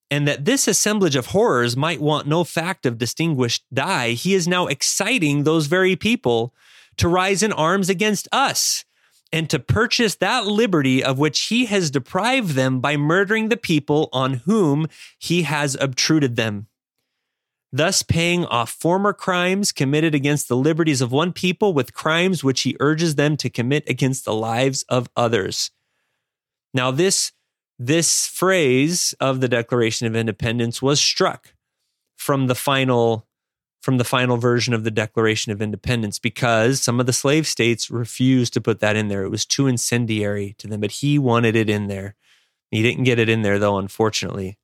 And 0.10 0.28
that 0.28 0.46
this 0.46 0.68
assemblage 0.68 1.16
of 1.16 1.28
horrors 1.28 1.76
might 1.76 2.00
want 2.00 2.28
no 2.28 2.44
fact 2.44 2.86
of 2.86 2.98
distinguished 2.98 3.66
die, 3.74 4.12
he 4.12 4.34
is 4.34 4.48
now 4.48 4.68
exciting 4.68 5.44
those 5.44 5.68
very 5.68 5.96
people 5.96 6.54
to 6.98 7.08
rise 7.08 7.44
in 7.44 7.52
arms 7.52 7.90
against 7.90 8.28
us 8.32 8.86
and 9.32 9.50
to 9.50 9.60
purchase 9.60 10.16
that 10.16 10.46
liberty 10.46 11.04
of 11.04 11.20
which 11.20 11.48
he 11.48 11.66
has 11.66 11.92
deprived 11.92 12.52
them 12.52 12.80
by 12.80 12.96
murdering 12.96 13.50
the 13.50 13.58
people 13.58 14.10
on 14.14 14.36
whom 14.46 14.88
he 15.20 15.44
has 15.44 15.76
obtruded 15.80 16.36
them. 16.36 16.68
Thus, 17.72 18.02
paying 18.02 18.46
off 18.46 18.70
former 18.70 19.12
crimes 19.12 19.74
committed 19.74 20.16
against 20.16 20.48
the 20.48 20.56
liberties 20.56 21.02
of 21.02 21.12
one 21.12 21.34
people 21.34 21.74
with 21.74 21.94
crimes 21.94 22.44
which 22.44 22.62
he 22.62 22.78
urges 22.80 23.16
them 23.16 23.36
to 23.38 23.50
commit 23.50 23.88
against 23.90 24.24
the 24.24 24.34
lives 24.34 24.84
of 24.88 25.10
others. 25.18 25.72
Now, 26.74 26.92
this, 26.92 27.34
this 27.80 28.28
phrase 28.28 29.14
of 29.20 29.40
the 29.42 29.48
Declaration 29.48 30.08
of 30.08 30.16
Independence 30.16 30.82
was 30.82 31.00
struck 31.00 31.54
from 32.16 32.48
the 32.48 32.56
final 32.56 33.28
from 33.82 33.98
the 34.00 34.04
final 34.04 34.36
version 34.36 34.74
of 34.74 34.84
the 34.84 34.92
Declaration 34.92 35.52
of 35.52 35.62
Independence 35.62 36.20
because 36.20 36.82
some 36.82 37.00
of 37.00 37.06
the 37.06 37.14
slave 37.14 37.48
states 37.48 37.90
refused 37.90 38.52
to 38.54 38.60
put 38.60 38.80
that 38.82 38.98
in 38.98 39.08
there. 39.08 39.24
It 39.24 39.30
was 39.30 39.46
too 39.46 39.68
incendiary 39.68 40.56
to 40.58 40.68
them, 40.68 40.82
but 40.82 40.92
he 40.92 41.18
wanted 41.18 41.56
it 41.56 41.70
in 41.70 41.88
there. 41.88 42.16
He 42.70 42.82
didn't 42.82 43.06
get 43.06 43.20
it 43.20 43.30
in 43.30 43.44
there, 43.44 43.60
though, 43.60 43.78
unfortunately. 43.78 44.58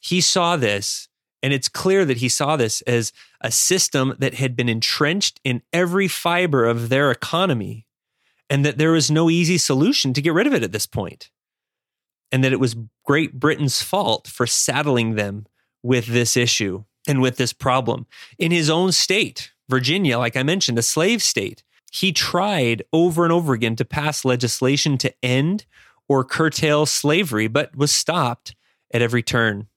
He 0.00 0.22
saw 0.22 0.56
this, 0.56 1.08
and 1.42 1.52
it's 1.52 1.68
clear 1.68 2.04
that 2.06 2.18
he 2.18 2.28
saw 2.30 2.56
this 2.56 2.80
as 2.82 3.12
a 3.42 3.50
system 3.50 4.14
that 4.18 4.34
had 4.34 4.56
been 4.56 4.68
entrenched 4.68 5.40
in 5.44 5.62
every 5.72 6.08
fiber 6.08 6.64
of 6.64 6.88
their 6.88 7.10
economy, 7.10 7.86
and 8.48 8.64
that 8.64 8.78
there 8.78 8.92
was 8.92 9.10
no 9.10 9.28
easy 9.28 9.58
solution 9.58 10.14
to 10.14 10.22
get 10.22 10.32
rid 10.32 10.46
of 10.46 10.54
it 10.54 10.62
at 10.62 10.72
this 10.72 10.86
point, 10.86 11.30
and 12.32 12.42
that 12.42 12.52
it 12.52 12.60
was 12.60 12.76
Great 13.04 13.38
Britain's 13.38 13.82
fault 13.82 14.26
for 14.26 14.46
saddling 14.46 15.14
them 15.14 15.46
with 15.82 16.06
this 16.06 16.36
issue 16.36 16.84
and 17.06 17.22
with 17.22 17.36
this 17.36 17.52
problem. 17.52 18.06
In 18.38 18.50
his 18.50 18.68
own 18.68 18.92
state, 18.92 19.52
Virginia, 19.68 20.18
like 20.18 20.36
I 20.36 20.42
mentioned, 20.42 20.78
a 20.78 20.82
slave 20.82 21.22
state, 21.22 21.62
he 21.92 22.12
tried 22.12 22.82
over 22.92 23.24
and 23.24 23.32
over 23.32 23.52
again 23.52 23.76
to 23.76 23.84
pass 23.84 24.24
legislation 24.24 24.98
to 24.98 25.14
end 25.22 25.66
or 26.08 26.24
curtail 26.24 26.86
slavery, 26.86 27.46
but 27.48 27.76
was 27.76 27.92
stopped 27.92 28.54
at 28.92 29.02
every 29.02 29.22
turn. 29.22 29.68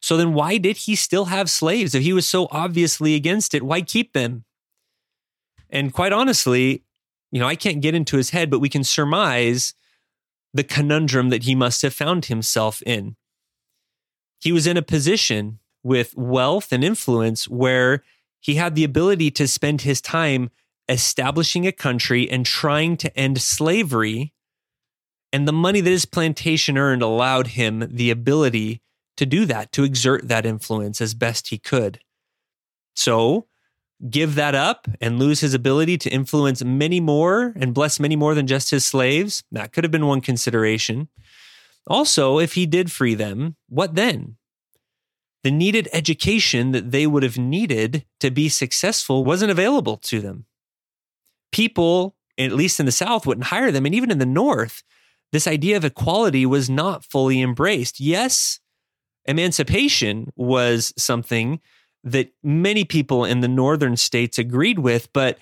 So 0.00 0.16
then, 0.16 0.34
why 0.34 0.58
did 0.58 0.78
he 0.78 0.96
still 0.96 1.26
have 1.26 1.48
slaves? 1.48 1.94
If 1.94 2.02
he 2.02 2.12
was 2.12 2.26
so 2.26 2.48
obviously 2.50 3.14
against 3.14 3.54
it, 3.54 3.62
why 3.62 3.82
keep 3.82 4.12
them? 4.12 4.44
And 5.70 5.92
quite 5.92 6.12
honestly, 6.12 6.82
you 7.30 7.40
know, 7.40 7.46
I 7.46 7.54
can't 7.54 7.80
get 7.80 7.94
into 7.94 8.16
his 8.16 8.30
head, 8.30 8.50
but 8.50 8.58
we 8.58 8.68
can 8.68 8.84
surmise 8.84 9.74
the 10.54 10.64
conundrum 10.64 11.30
that 11.30 11.44
he 11.44 11.54
must 11.54 11.82
have 11.82 11.94
found 11.94 12.26
himself 12.26 12.82
in. 12.82 13.16
He 14.38 14.52
was 14.52 14.66
in 14.66 14.76
a 14.76 14.82
position 14.82 15.60
with 15.82 16.16
wealth 16.16 16.72
and 16.72 16.84
influence 16.84 17.48
where 17.48 18.02
he 18.40 18.56
had 18.56 18.74
the 18.74 18.84
ability 18.84 19.30
to 19.32 19.48
spend 19.48 19.82
his 19.82 20.00
time 20.00 20.50
establishing 20.88 21.66
a 21.66 21.72
country 21.72 22.30
and 22.30 22.44
trying 22.44 22.96
to 22.98 23.16
end 23.16 23.40
slavery. 23.40 24.32
And 25.32 25.46
the 25.46 25.52
money 25.52 25.80
that 25.80 25.90
his 25.90 26.04
plantation 26.04 26.76
earned 26.76 27.02
allowed 27.02 27.48
him 27.48 27.86
the 27.90 28.10
ability 28.10 28.82
to 29.16 29.26
do 29.26 29.46
that, 29.46 29.72
to 29.72 29.84
exert 29.84 30.28
that 30.28 30.44
influence 30.44 31.00
as 31.00 31.14
best 31.14 31.48
he 31.48 31.58
could. 31.58 32.00
So, 32.94 33.46
give 34.10 34.34
that 34.34 34.54
up 34.54 34.88
and 35.00 35.18
lose 35.18 35.40
his 35.40 35.54
ability 35.54 35.98
to 35.98 36.10
influence 36.10 36.62
many 36.64 37.00
more 37.00 37.52
and 37.56 37.74
bless 37.74 38.00
many 38.00 38.16
more 38.16 38.34
than 38.34 38.46
just 38.46 38.70
his 38.70 38.84
slaves? 38.84 39.44
That 39.52 39.72
could 39.72 39.84
have 39.84 39.90
been 39.90 40.06
one 40.06 40.20
consideration. 40.20 41.08
Also, 41.86 42.38
if 42.38 42.54
he 42.54 42.66
did 42.66 42.92
free 42.92 43.14
them, 43.14 43.56
what 43.68 43.94
then? 43.94 44.36
the 45.42 45.50
needed 45.50 45.88
education 45.92 46.72
that 46.72 46.90
they 46.90 47.06
would 47.06 47.22
have 47.22 47.38
needed 47.38 48.04
to 48.20 48.30
be 48.30 48.48
successful 48.48 49.24
wasn't 49.24 49.50
available 49.50 49.96
to 49.96 50.20
them. 50.20 50.46
People, 51.50 52.16
at 52.38 52.52
least 52.52 52.80
in 52.80 52.86
the 52.86 52.92
South, 52.92 53.26
wouldn't 53.26 53.48
hire 53.48 53.72
them. 53.72 53.84
And 53.84 53.94
even 53.94 54.10
in 54.10 54.18
the 54.18 54.26
North, 54.26 54.82
this 55.32 55.48
idea 55.48 55.76
of 55.76 55.84
equality 55.84 56.46
was 56.46 56.70
not 56.70 57.04
fully 57.04 57.40
embraced. 57.40 58.00
Yes, 58.00 58.60
emancipation 59.24 60.32
was 60.36 60.92
something 60.96 61.60
that 62.04 62.32
many 62.42 62.84
people 62.84 63.24
in 63.24 63.40
the 63.40 63.48
northern 63.48 63.96
states 63.96 64.38
agreed 64.38 64.78
with, 64.78 65.12
but 65.12 65.38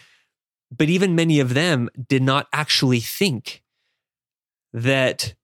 but 0.77 0.89
even 0.89 1.17
many 1.17 1.41
of 1.41 1.55
them 1.55 1.89
did 2.09 2.23
not 2.23 2.47
actually 2.53 3.01
think 3.01 3.63
that 4.73 5.35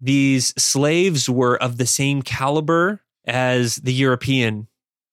these 0.00 0.54
slaves 0.56 1.28
were 1.28 1.60
of 1.60 1.78
the 1.78 1.86
same 1.86 2.22
caliber 2.22 3.00
as 3.24 3.76
the 3.76 3.92
European 3.92 4.68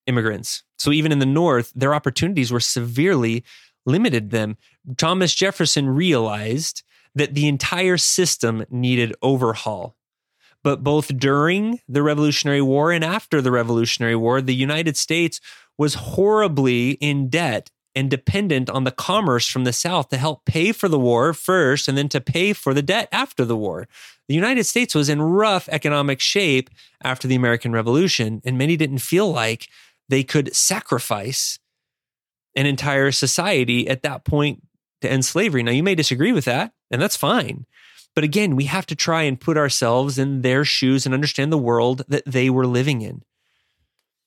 immigrants. 0.06 0.64
So 0.78 0.92
even 0.92 1.12
in 1.12 1.20
the 1.20 1.26
North, 1.26 1.72
their 1.76 1.94
opportunities 1.94 2.52
were 2.52 2.60
severely 2.60 3.44
limited 3.86 4.30
them. 4.30 4.58
Thomas 4.98 5.34
Jefferson 5.34 5.90
realized 5.90 6.84
that 7.16 7.34
the 7.34 7.48
entire 7.48 7.98
system 7.98 8.66
needed 8.70 9.16
overhaul. 9.22 9.96
But 10.64 10.84
both 10.84 11.18
during 11.18 11.80
the 11.88 12.04
Revolutionary 12.04 12.62
War 12.62 12.92
and 12.92 13.04
after 13.04 13.42
the 13.42 13.52
Revolutionary 13.52 14.16
War, 14.16 14.42
the 14.42 14.56
United 14.56 14.98
States 14.98 15.40
was 15.78 15.94
horribly 15.94 16.92
in 16.92 17.30
debt 17.30 17.72
and 17.96 18.10
dependent 18.10 18.70
on 18.70 18.84
the 18.84 18.92
commerce 18.92 19.48
from 19.48 19.64
the 19.64 19.74
South 19.74 20.10
to 20.10 20.18
help 20.18 20.46
pay 20.46 20.72
for 20.72 20.88
the 20.88 21.00
war 21.00 21.34
first 21.34 21.88
and 21.88 21.98
then 21.98 22.10
to 22.10 22.22
pay 22.22 22.54
for 22.54 22.74
the 22.74 22.82
debt 22.82 23.10
after 23.12 23.46
the 23.46 23.58
war. 23.58 23.88
The 24.28 24.36
United 24.36 24.66
States 24.66 24.94
was 24.94 25.10
in 25.10 25.22
rough 25.22 25.68
economic 25.70 26.20
shape 26.20 26.70
after 27.04 27.28
the 27.28 27.36
American 27.36 27.72
Revolution, 27.72 28.42
and 28.46 28.58
many 28.58 28.78
didn't 28.78 29.00
feel 29.00 29.32
like 29.32 29.70
they 30.08 30.24
could 30.24 30.56
sacrifice 30.56 31.58
an 32.56 32.66
entire 32.66 33.12
society 33.12 33.88
at 33.88 34.04
that 34.04 34.24
point 34.26 34.62
to 35.02 35.12
end 35.12 35.26
slavery. 35.26 35.64
Now, 35.64 35.72
you 35.72 35.84
may 35.84 35.96
disagree 35.96 36.32
with 36.32 36.46
that, 36.46 36.74
and 36.92 37.02
that's 37.02 37.16
fine. 37.16 37.66
But 38.16 38.24
again, 38.24 38.56
we 38.56 38.66
have 38.66 38.86
to 38.88 38.96
try 38.96 39.24
and 39.24 39.40
put 39.40 39.58
ourselves 39.58 40.18
in 40.18 40.42
their 40.42 40.66
shoes 40.66 41.06
and 41.06 41.14
understand 41.14 41.52
the 41.52 41.58
world 41.58 42.04
that 42.08 42.26
they 42.26 42.50
were 42.50 42.68
living 42.68 43.02
in. 43.02 43.24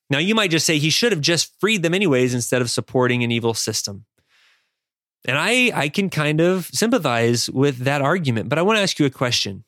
Now, 0.08 0.18
you 0.18 0.34
might 0.34 0.50
just 0.50 0.66
say 0.66 0.78
he 0.78 0.90
should 0.90 1.12
have 1.12 1.20
just 1.20 1.58
freed 1.60 1.82
them 1.82 1.94
anyways 1.94 2.34
instead 2.34 2.62
of 2.62 2.70
supporting 2.70 3.22
an 3.22 3.30
evil 3.30 3.54
system. 3.54 4.04
And 5.24 5.38
I, 5.38 5.70
I 5.74 5.88
can 5.88 6.10
kind 6.10 6.40
of 6.40 6.66
sympathize 6.66 7.48
with 7.48 7.78
that 7.78 8.02
argument, 8.02 8.48
but 8.48 8.58
I 8.58 8.62
want 8.62 8.76
to 8.76 8.82
ask 8.82 8.98
you 8.98 9.06
a 9.06 9.10
question. 9.10 9.64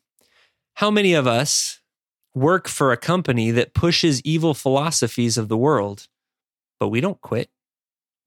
How 0.75 0.91
many 0.91 1.15
of 1.15 1.27
us 1.27 1.81
work 2.35 2.67
for 2.67 2.93
a 2.93 2.97
company 2.97 3.53
that 3.53 3.75
pushes 3.75 4.21
evil 4.23 4.55
philosophies 4.55 5.39
of 5.39 5.49
the 5.49 5.57
world, 5.57 6.09
but 6.81 6.89
we 6.89 7.01
don't 7.01 7.21
quit? 7.21 7.49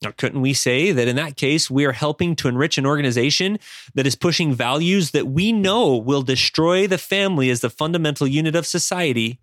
Now, 0.03 0.11
couldn't 0.15 0.41
we 0.41 0.53
say 0.53 0.91
that 0.91 1.07
in 1.07 1.15
that 1.15 1.37
case, 1.37 1.71
we 1.71 1.85
are 1.85 1.91
helping 1.91 2.35
to 2.37 2.47
enrich 2.47 2.77
an 2.77 2.85
organization 2.85 3.57
that 3.95 4.05
is 4.05 4.15
pushing 4.15 4.53
values 4.53 5.11
that 5.11 5.27
we 5.27 5.51
know 5.51 5.97
will 5.97 6.21
destroy 6.21 6.85
the 6.85 6.99
family 6.99 7.49
as 7.49 7.61
the 7.61 7.69
fundamental 7.69 8.27
unit 8.27 8.55
of 8.55 8.67
society, 8.67 9.39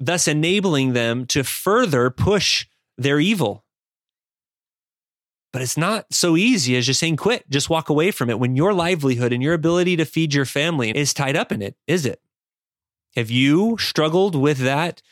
thus 0.00 0.26
enabling 0.26 0.94
them 0.94 1.26
to 1.26 1.44
further 1.44 2.10
push 2.10 2.66
their 2.98 3.20
evil? 3.20 3.64
But 5.52 5.62
it's 5.62 5.76
not 5.76 6.12
so 6.12 6.36
easy 6.36 6.76
as 6.76 6.86
just 6.86 7.00
saying 7.00 7.16
quit, 7.16 7.48
just 7.48 7.70
walk 7.70 7.88
away 7.88 8.10
from 8.10 8.30
it 8.30 8.38
when 8.38 8.56
your 8.56 8.72
livelihood 8.72 9.32
and 9.32 9.42
your 9.42 9.54
ability 9.54 9.96
to 9.96 10.04
feed 10.04 10.34
your 10.34 10.44
family 10.44 10.90
is 10.96 11.14
tied 11.14 11.36
up 11.36 11.52
in 11.52 11.62
it, 11.62 11.76
is 11.86 12.04
it? 12.04 12.20
Have 13.16 13.30
you 13.30 13.76
struggled 13.78 14.34
with 14.34 14.58
that 14.58 15.02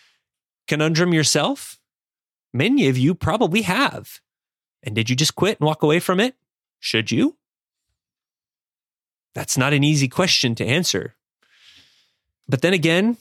conundrum 0.67 1.13
yourself? 1.13 1.78
Many 2.59 2.89
of 2.89 2.99
you 2.99 3.15
probably 3.15 3.63
have. 3.63 4.21
And 4.83 4.93
did 4.97 5.09
you 5.09 5.15
just 5.15 5.37
quit 5.37 5.61
and 5.61 5.67
walk 5.69 5.85
away 5.85 6.01
from 6.01 6.19
it? 6.19 6.35
Should 6.81 7.13
you? 7.13 7.37
That's 9.33 9.57
not 9.57 9.73
an 9.73 9.85
easy 9.85 10.09
question 10.09 10.57
to 10.57 10.67
answer. 10.67 11.15
But 12.49 12.61
then 12.63 12.73
again, 12.73 13.17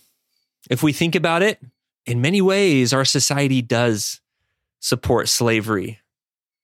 if 0.71 0.81
we 0.81 0.91
think 0.91 1.13
about 1.13 1.43
it, 1.43 1.59
in 2.07 2.19
many 2.19 2.41
ways, 2.41 2.93
our 2.93 3.05
society 3.05 3.61
does 3.61 4.21
support 4.79 5.29
slavery. 5.29 5.99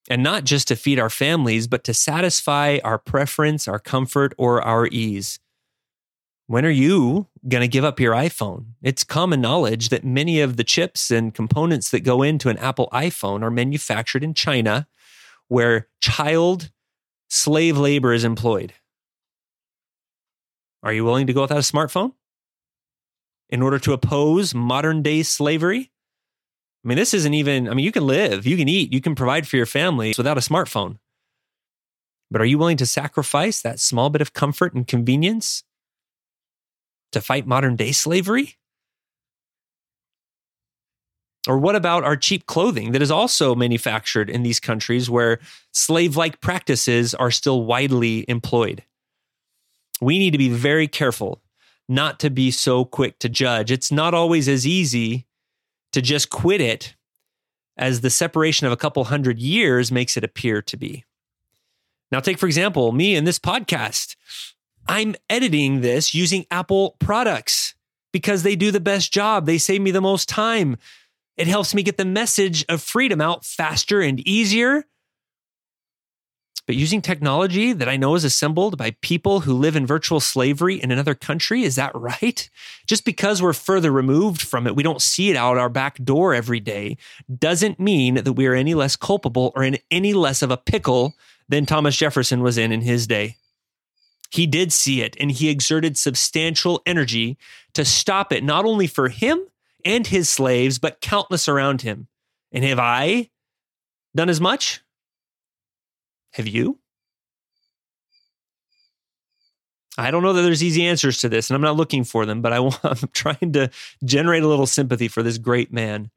And 0.10 0.24
not 0.24 0.44
just 0.44 0.68
to 0.70 0.76
feed 0.76 0.98
our 0.98 1.12
families, 1.12 1.68
but 1.68 1.84
to 1.84 1.94
satisfy 1.94 2.80
our 2.84 2.98
preference, 2.98 3.68
our 3.68 3.78
comfort, 3.78 4.34
or 4.40 4.64
our 4.64 4.88
ease. 4.88 5.40
When 6.48 6.66
are 6.66 6.70
you 6.70 7.28
going 7.48 7.62
to 7.62 7.68
give 7.70 7.86
up 7.86 8.00
your 8.00 8.14
iPhone? 8.14 8.74
It's 8.82 9.04
common 9.04 9.40
knowledge 9.40 9.90
that 9.90 10.04
many 10.04 10.42
of 10.42 10.58
the 10.58 10.64
chips 10.64 11.10
and 11.10 11.34
components 11.34 11.90
that 11.92 12.02
go 12.02 12.22
into 12.22 12.50
an 12.50 12.58
Apple 12.58 12.90
iPhone 12.92 13.44
are 13.44 13.52
manufactured 13.52 14.24
in 14.24 14.34
China, 14.34 14.88
where 15.48 15.88
child 16.02 16.72
slave 17.30 17.78
labor 17.78 18.14
is 18.14 18.26
employed. 18.26 18.74
Are 20.84 20.92
you 20.92 21.06
willing 21.06 21.28
to 21.28 21.34
go 21.34 21.42
without 21.42 21.60
a 21.60 21.62
smartphone 21.62 22.12
in 23.50 23.62
order 23.62 23.80
to 23.80 23.94
oppose 23.94 24.54
modern 24.54 25.02
day 25.02 25.24
slavery? 25.24 25.92
I 26.84 26.88
mean, 26.90 26.98
this 26.98 27.14
isn't 27.14 27.34
even, 27.34 27.70
I 27.70 27.74
mean, 27.74 27.86
you 27.86 27.94
can 27.94 28.06
live, 28.06 28.46
you 28.46 28.58
can 28.58 28.68
eat, 28.68 28.92
you 28.92 29.00
can 29.00 29.16
provide 29.16 29.48
for 29.48 29.56
your 29.56 29.66
family 29.66 30.14
without 30.18 30.38
a 30.38 30.42
smartphone. 30.42 30.98
But 32.30 32.42
are 32.42 32.46
you 32.46 32.58
willing 32.58 32.78
to 32.78 32.86
sacrifice 32.86 33.62
that 33.62 33.80
small 33.80 34.10
bit 34.10 34.22
of 34.22 34.34
comfort 34.34 34.74
and 34.74 34.86
convenience 34.86 35.64
to 37.14 37.22
fight 37.22 37.48
modern 37.48 37.76
day 37.76 37.92
slavery? 37.92 38.58
Or 41.48 41.58
what 41.58 41.76
about 41.76 42.04
our 42.04 42.16
cheap 42.16 42.46
clothing 42.46 42.94
that 42.94 43.02
is 43.02 43.12
also 43.12 43.54
manufactured 43.54 44.30
in 44.30 44.44
these 44.44 44.60
countries 44.60 45.10
where 45.10 45.40
slave 45.72 46.16
like 46.16 46.40
practices 46.40 47.14
are 47.14 47.32
still 47.32 47.66
widely 47.66 48.26
employed? 48.30 48.84
We 50.00 50.20
need 50.20 50.32
to 50.32 50.38
be 50.38 50.50
very 50.50 50.88
careful 50.88 51.42
not 51.90 52.20
to 52.22 52.30
be 52.30 52.50
so 52.50 52.86
quick 52.86 53.20
to 53.20 53.30
judge. 53.30 53.72
It's 53.72 53.92
not 53.92 54.14
always 54.14 54.48
as 54.48 54.66
easy 54.66 55.26
to 55.92 56.02
just 56.02 56.30
quit 56.30 56.62
it 56.62 56.96
as 57.78 58.02
the 58.02 58.10
separation 58.10 58.66
of 58.68 58.74
a 58.74 58.78
couple 58.78 59.04
hundred 59.06 59.40
years 59.40 59.92
makes 59.92 60.16
it 60.16 60.24
appear 60.24 60.62
to 60.62 60.78
be. 60.78 61.04
Now, 62.12 62.20
take 62.20 62.38
for 62.38 62.46
example, 62.46 62.92
me 62.92 63.16
in 63.16 63.26
this 63.26 63.40
podcast. 63.40 64.16
I'm 64.88 65.16
editing 65.30 65.82
this 65.82 66.14
using 66.14 66.46
Apple 66.52 66.96
products 67.00 67.76
because 68.12 68.44
they 68.44 68.56
do 68.56 68.72
the 68.72 68.80
best 68.80 69.12
job. 69.12 69.46
They 69.46 69.58
save 69.58 69.82
me 69.82 69.92
the 69.92 70.02
most 70.02 70.30
time. 70.30 70.78
It 71.36 71.48
helps 71.48 71.74
me 71.74 71.84
get 71.84 71.98
the 71.98 72.06
message 72.06 72.64
of 72.70 72.82
freedom 72.82 73.20
out 73.20 73.46
faster 73.46 74.02
and 74.02 74.20
easier. 74.28 74.86
But 76.66 76.78
using 76.78 77.02
technology 77.02 77.74
that 77.74 77.90
I 77.90 77.98
know 77.98 78.16
is 78.16 78.24
assembled 78.24 78.78
by 78.78 78.96
people 79.02 79.42
who 79.42 79.54
live 79.54 79.76
in 79.76 79.86
virtual 79.86 80.22
slavery 80.22 80.82
in 80.82 80.92
another 80.92 81.14
country, 81.14 81.64
is 81.64 81.76
that 81.76 81.94
right? 81.94 82.50
Just 82.88 83.04
because 83.04 83.42
we're 83.42 83.52
further 83.52 83.92
removed 83.92 84.42
from 84.42 84.66
it, 84.66 84.76
we 84.76 84.84
don't 84.84 85.02
see 85.02 85.30
it 85.30 85.36
out 85.36 85.58
our 85.58 85.68
back 85.68 86.02
door 86.02 86.34
every 86.34 86.62
day, 86.62 86.98
doesn't 87.38 87.82
mean 87.82 88.16
that 88.16 88.34
we 88.34 88.46
are 88.48 88.54
any 88.54 88.76
less 88.76 88.96
culpable 88.96 89.52
or 89.56 89.64
in 89.64 89.78
any 89.92 90.14
less 90.14 90.42
of 90.42 90.52
a 90.52 90.58
pickle 90.58 91.16
than 91.50 91.66
Thomas 91.66 91.98
Jefferson 91.98 92.42
was 92.42 92.58
in 92.58 92.72
in 92.72 92.82
his 92.82 93.08
day. 93.08 93.36
He 94.34 94.48
did 94.48 94.74
see 94.74 95.04
it 95.04 95.16
and 95.20 95.30
he 95.30 95.48
exerted 95.48 95.96
substantial 95.96 96.82
energy 96.88 97.38
to 97.76 97.86
stop 97.86 98.34
it, 98.34 98.44
not 98.44 98.66
only 98.66 98.88
for 98.88 99.10
him 99.10 99.40
and 99.86 100.08
his 100.08 100.28
slaves, 100.28 100.80
but 100.80 101.02
countless 101.02 101.48
around 101.48 101.84
him. 101.84 102.08
And 102.52 102.64
have 102.64 102.80
I 102.80 103.30
done 104.16 104.30
as 104.30 104.42
much? 104.42 104.82
Have 106.32 106.48
you? 106.48 106.80
I 110.00 110.10
don't 110.10 110.24
know 110.24 110.34
that 110.34 110.42
there's 110.42 110.64
easy 110.64 110.84
answers 110.84 111.20
to 111.20 111.30
this, 111.30 111.52
and 111.52 111.56
I'm 111.56 111.62
not 111.62 111.76
looking 111.76 112.04
for 112.04 112.26
them, 112.26 112.42
but 112.42 112.54
I 112.54 112.58
I'm 112.84 113.10
trying 113.14 113.52
to 113.54 113.70
generate 114.04 114.42
a 114.42 114.48
little 114.48 114.66
sympathy 114.66 115.10
for 115.10 115.22
this 115.22 115.38
great 115.38 115.72
man. 115.72 116.10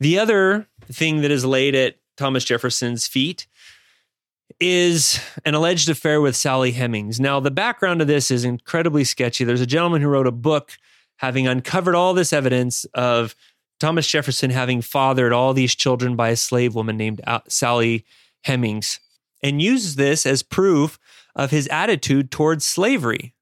The 0.00 0.18
other 0.18 0.66
thing 0.86 1.20
that 1.20 1.30
is 1.30 1.44
laid 1.44 1.76
at 1.76 1.98
Thomas 2.16 2.42
Jefferson's 2.42 3.06
feet 3.06 3.46
is 4.58 5.20
an 5.44 5.54
alleged 5.54 5.88
affair 5.88 6.20
with 6.20 6.34
Sally 6.34 6.72
Hemings. 6.72 7.20
Now, 7.20 7.40
the 7.40 7.50
background 7.50 8.00
of 8.00 8.08
this 8.08 8.30
is 8.30 8.44
incredibly 8.44 9.04
sketchy. 9.04 9.44
There's 9.44 9.60
a 9.60 9.66
gentleman 9.66 10.02
who 10.02 10.08
wrote 10.08 10.26
a 10.26 10.32
book 10.32 10.76
having 11.16 11.46
uncovered 11.46 11.94
all 11.94 12.14
this 12.14 12.32
evidence 12.32 12.84
of 12.94 13.34
Thomas 13.78 14.06
Jefferson 14.06 14.50
having 14.50 14.82
fathered 14.82 15.32
all 15.32 15.54
these 15.54 15.74
children 15.74 16.16
by 16.16 16.30
a 16.30 16.36
slave 16.36 16.74
woman 16.74 16.96
named 16.96 17.20
Sally 17.48 18.04
Hemings 18.44 19.00
and 19.42 19.62
uses 19.62 19.96
this 19.96 20.26
as 20.26 20.42
proof 20.42 20.98
of 21.34 21.50
his 21.50 21.66
attitude 21.68 22.30
towards 22.30 22.66
slavery. 22.66 23.34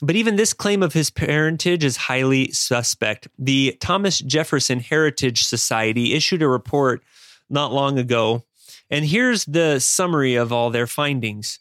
But 0.00 0.16
even 0.16 0.36
this 0.36 0.52
claim 0.52 0.82
of 0.82 0.94
his 0.94 1.10
parentage 1.10 1.84
is 1.84 1.96
highly 1.96 2.50
suspect. 2.50 3.28
The 3.38 3.76
Thomas 3.80 4.18
Jefferson 4.18 4.80
Heritage 4.80 5.44
Society 5.44 6.14
issued 6.14 6.42
a 6.42 6.48
report 6.48 7.02
not 7.48 7.72
long 7.72 7.98
ago 7.98 8.44
and 8.92 9.06
here's 9.06 9.46
the 9.46 9.78
summary 9.78 10.34
of 10.34 10.52
all 10.52 10.68
their 10.68 10.86
findings. 10.86 11.58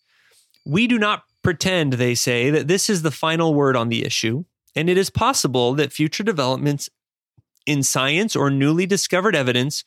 We 0.65 0.85
do 0.85 0.99
not 0.99 1.23
pretend, 1.41 1.93
they 1.93 2.13
say, 2.13 2.49
that 2.49 2.67
this 2.67 2.89
is 2.89 3.01
the 3.01 3.09
final 3.09 3.53
word 3.53 3.77
on 3.77 3.87
the 3.87 4.05
issue, 4.05 4.43
and 4.75 4.89
it 4.89 4.97
is 4.97 5.09
possible 5.09 5.73
that 5.75 5.93
future 5.93 6.23
developments 6.23 6.89
in 7.65 7.83
science 7.83 8.35
or 8.35 8.49
newly 8.49 8.85
discovered 8.85 9.33
evidence 9.33 9.85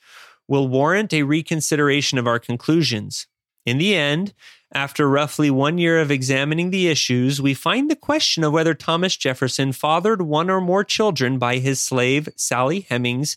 will 0.49 0.69
warrant 0.69 1.13
a 1.13 1.23
reconsideration 1.23 2.17
of 2.17 2.27
our 2.27 2.39
conclusions. 2.39 3.27
In 3.67 3.77
the 3.77 3.95
end, 3.95 4.33
after 4.73 5.07
roughly 5.09 5.51
one 5.51 5.77
year 5.77 6.01
of 6.01 6.11
examining 6.11 6.71
the 6.71 6.89
issues, 6.89 7.43
we 7.43 7.53
find 7.53 7.91
the 7.91 7.97
question 7.97 8.43
of 8.43 8.55
whether 8.55 8.73
Thomas 8.73 9.17
Jefferson 9.17 9.73
fathered 9.73 10.23
one 10.23 10.49
or 10.49 10.63
more 10.63 10.83
children 10.83 11.39
by 11.39 11.59
his 11.59 11.79
slave, 11.79 12.29
Sally 12.37 12.87
Hemings, 12.91 13.37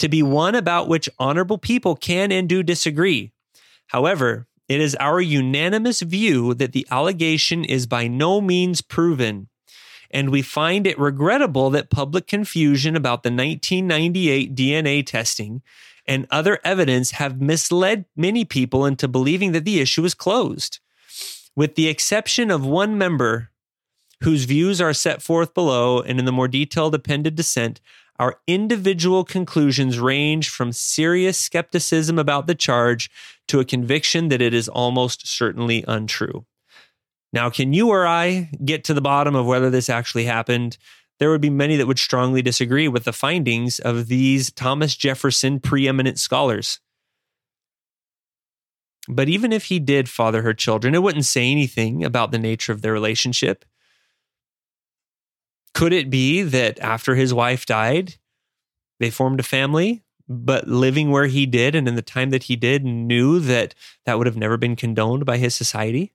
to 0.00 0.08
be 0.08 0.24
one 0.24 0.56
about 0.56 0.88
which 0.88 1.08
honorable 1.20 1.58
people 1.58 1.94
can 1.94 2.32
and 2.32 2.48
do 2.48 2.64
disagree. 2.64 3.30
However, 3.88 4.46
it 4.68 4.80
is 4.80 4.94
our 4.96 5.20
unanimous 5.20 6.00
view 6.00 6.54
that 6.54 6.72
the 6.72 6.86
allegation 6.90 7.64
is 7.64 7.86
by 7.86 8.08
no 8.08 8.40
means 8.40 8.80
proven, 8.80 9.48
and 10.10 10.30
we 10.30 10.42
find 10.42 10.86
it 10.86 10.98
regrettable 10.98 11.70
that 11.70 11.90
public 11.90 12.26
confusion 12.26 12.96
about 12.96 13.22
the 13.22 13.30
1998 13.30 14.54
DNA 14.54 15.04
testing 15.04 15.62
and 16.06 16.26
other 16.30 16.60
evidence 16.64 17.12
have 17.12 17.40
misled 17.40 18.04
many 18.16 18.44
people 18.44 18.86
into 18.86 19.08
believing 19.08 19.52
that 19.52 19.64
the 19.64 19.80
issue 19.80 20.04
is 20.04 20.14
closed. 20.14 20.78
With 21.56 21.74
the 21.74 21.88
exception 21.88 22.50
of 22.50 22.64
one 22.64 22.98
member 22.98 23.50
whose 24.22 24.44
views 24.44 24.80
are 24.80 24.92
set 24.92 25.22
forth 25.22 25.54
below 25.54 26.00
and 26.00 26.18
in 26.18 26.24
the 26.24 26.32
more 26.32 26.48
detailed 26.48 26.94
appended 26.94 27.34
dissent, 27.34 27.80
our 28.18 28.38
individual 28.46 29.24
conclusions 29.24 29.98
range 29.98 30.48
from 30.48 30.72
serious 30.72 31.38
skepticism 31.38 32.18
about 32.18 32.46
the 32.46 32.54
charge 32.54 33.10
to 33.48 33.60
a 33.60 33.64
conviction 33.64 34.28
that 34.28 34.42
it 34.42 34.54
is 34.54 34.68
almost 34.68 35.26
certainly 35.26 35.84
untrue. 35.88 36.46
Now, 37.32 37.50
can 37.50 37.72
you 37.72 37.88
or 37.88 38.06
I 38.06 38.50
get 38.64 38.84
to 38.84 38.94
the 38.94 39.00
bottom 39.00 39.34
of 39.34 39.46
whether 39.46 39.68
this 39.68 39.90
actually 39.90 40.24
happened? 40.24 40.78
There 41.18 41.30
would 41.30 41.40
be 41.40 41.50
many 41.50 41.76
that 41.76 41.86
would 41.86 41.98
strongly 41.98 42.42
disagree 42.42 42.86
with 42.86 43.04
the 43.04 43.12
findings 43.12 43.80
of 43.80 44.06
these 44.06 44.52
Thomas 44.52 44.94
Jefferson 44.94 45.58
preeminent 45.58 46.18
scholars. 46.18 46.80
But 49.08 49.28
even 49.28 49.52
if 49.52 49.64
he 49.64 49.78
did 49.80 50.08
father 50.08 50.42
her 50.42 50.54
children, 50.54 50.94
it 50.94 51.02
wouldn't 51.02 51.26
say 51.26 51.50
anything 51.50 52.04
about 52.04 52.30
the 52.30 52.38
nature 52.38 52.72
of 52.72 52.82
their 52.82 52.92
relationship. 52.92 53.64
Could 55.74 55.92
it 55.92 56.08
be 56.08 56.42
that 56.42 56.78
after 56.78 57.14
his 57.14 57.34
wife 57.34 57.66
died, 57.66 58.14
they 59.00 59.10
formed 59.10 59.40
a 59.40 59.44
family, 59.44 60.02
but 60.28 60.68
living 60.68 61.10
where 61.10 61.26
he 61.26 61.46
did 61.46 61.74
and 61.74 61.86
in 61.86 61.96
the 61.96 62.02
time 62.02 62.30
that 62.30 62.44
he 62.44 62.56
did, 62.56 62.84
knew 62.84 63.40
that 63.40 63.74
that 64.06 64.16
would 64.16 64.26
have 64.26 64.36
never 64.36 64.56
been 64.56 64.76
condoned 64.76 65.26
by 65.26 65.36
his 65.36 65.54
society? 65.54 66.12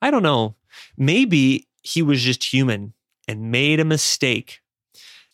I 0.00 0.10
don't 0.10 0.22
know. 0.22 0.56
Maybe 0.96 1.68
he 1.82 2.02
was 2.02 2.22
just 2.22 2.52
human 2.52 2.94
and 3.28 3.52
made 3.52 3.78
a 3.78 3.84
mistake. 3.84 4.60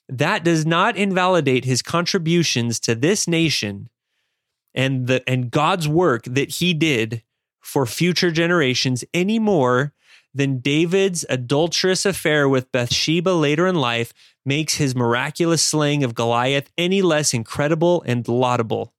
That 0.08 0.42
does 0.42 0.66
not 0.66 0.96
invalidate 0.96 1.64
his 1.64 1.80
contributions 1.80 2.80
to 2.80 2.94
this 2.94 3.28
nation 3.28 3.88
and 4.74 5.06
the 5.06 5.26
and 5.28 5.50
God's 5.50 5.88
work 5.88 6.24
that 6.24 6.50
he 6.56 6.74
did 6.74 7.22
for 7.60 7.86
future 7.86 8.30
generations 8.30 9.04
any 9.12 9.38
more 9.38 9.92
than 10.34 10.58
David's 10.58 11.24
adulterous 11.28 12.06
affair 12.06 12.48
with 12.48 12.70
Bathsheba 12.72 13.30
later 13.30 13.66
in 13.66 13.74
life 13.74 14.12
makes 14.44 14.76
his 14.76 14.94
miraculous 14.94 15.62
slaying 15.62 16.04
of 16.04 16.14
Goliath 16.14 16.70
any 16.78 17.02
less 17.02 17.34
incredible 17.34 18.02
and 18.06 18.26
laudable. 18.28 18.94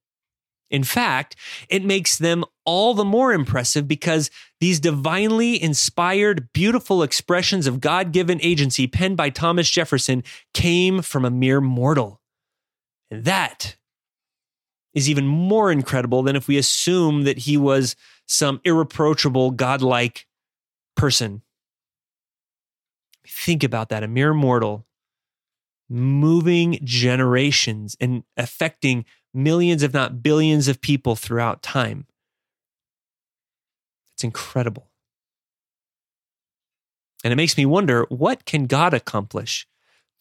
In 0.70 0.84
fact, 0.84 1.34
it 1.68 1.84
makes 1.84 2.16
them 2.16 2.44
all 2.64 2.94
the 2.94 3.04
more 3.04 3.32
impressive 3.32 3.88
because 3.88 4.30
these 4.60 4.78
divinely 4.78 5.60
inspired, 5.60 6.52
beautiful 6.52 7.02
expressions 7.02 7.66
of 7.66 7.80
God 7.80 8.12
given 8.12 8.40
agency 8.40 8.86
penned 8.86 9.16
by 9.16 9.30
Thomas 9.30 9.68
Jefferson 9.68 10.22
came 10.54 11.02
from 11.02 11.24
a 11.24 11.30
mere 11.30 11.60
mortal. 11.60 12.20
And 13.10 13.24
that 13.24 13.76
is 14.94 15.10
even 15.10 15.26
more 15.26 15.72
incredible 15.72 16.22
than 16.22 16.36
if 16.36 16.46
we 16.46 16.56
assume 16.56 17.24
that 17.24 17.38
he 17.38 17.56
was 17.56 17.96
some 18.26 18.60
irreproachable, 18.64 19.50
godlike 19.50 20.26
person. 20.96 21.42
Think 23.26 23.62
about 23.62 23.88
that 23.90 24.02
a 24.02 24.08
mere 24.08 24.34
mortal 24.34 24.86
moving 25.88 26.78
generations 26.84 27.96
and 28.00 28.22
affecting 28.36 29.04
millions, 29.34 29.82
if 29.82 29.92
not 29.92 30.22
billions, 30.22 30.68
of 30.68 30.80
people 30.80 31.16
throughout 31.16 31.62
time. 31.62 32.06
It's 34.12 34.24
incredible. 34.24 34.90
And 37.24 37.32
it 37.32 37.36
makes 37.36 37.56
me 37.56 37.66
wonder 37.66 38.06
what 38.08 38.44
can 38.44 38.66
God 38.66 38.94
accomplish 38.94 39.66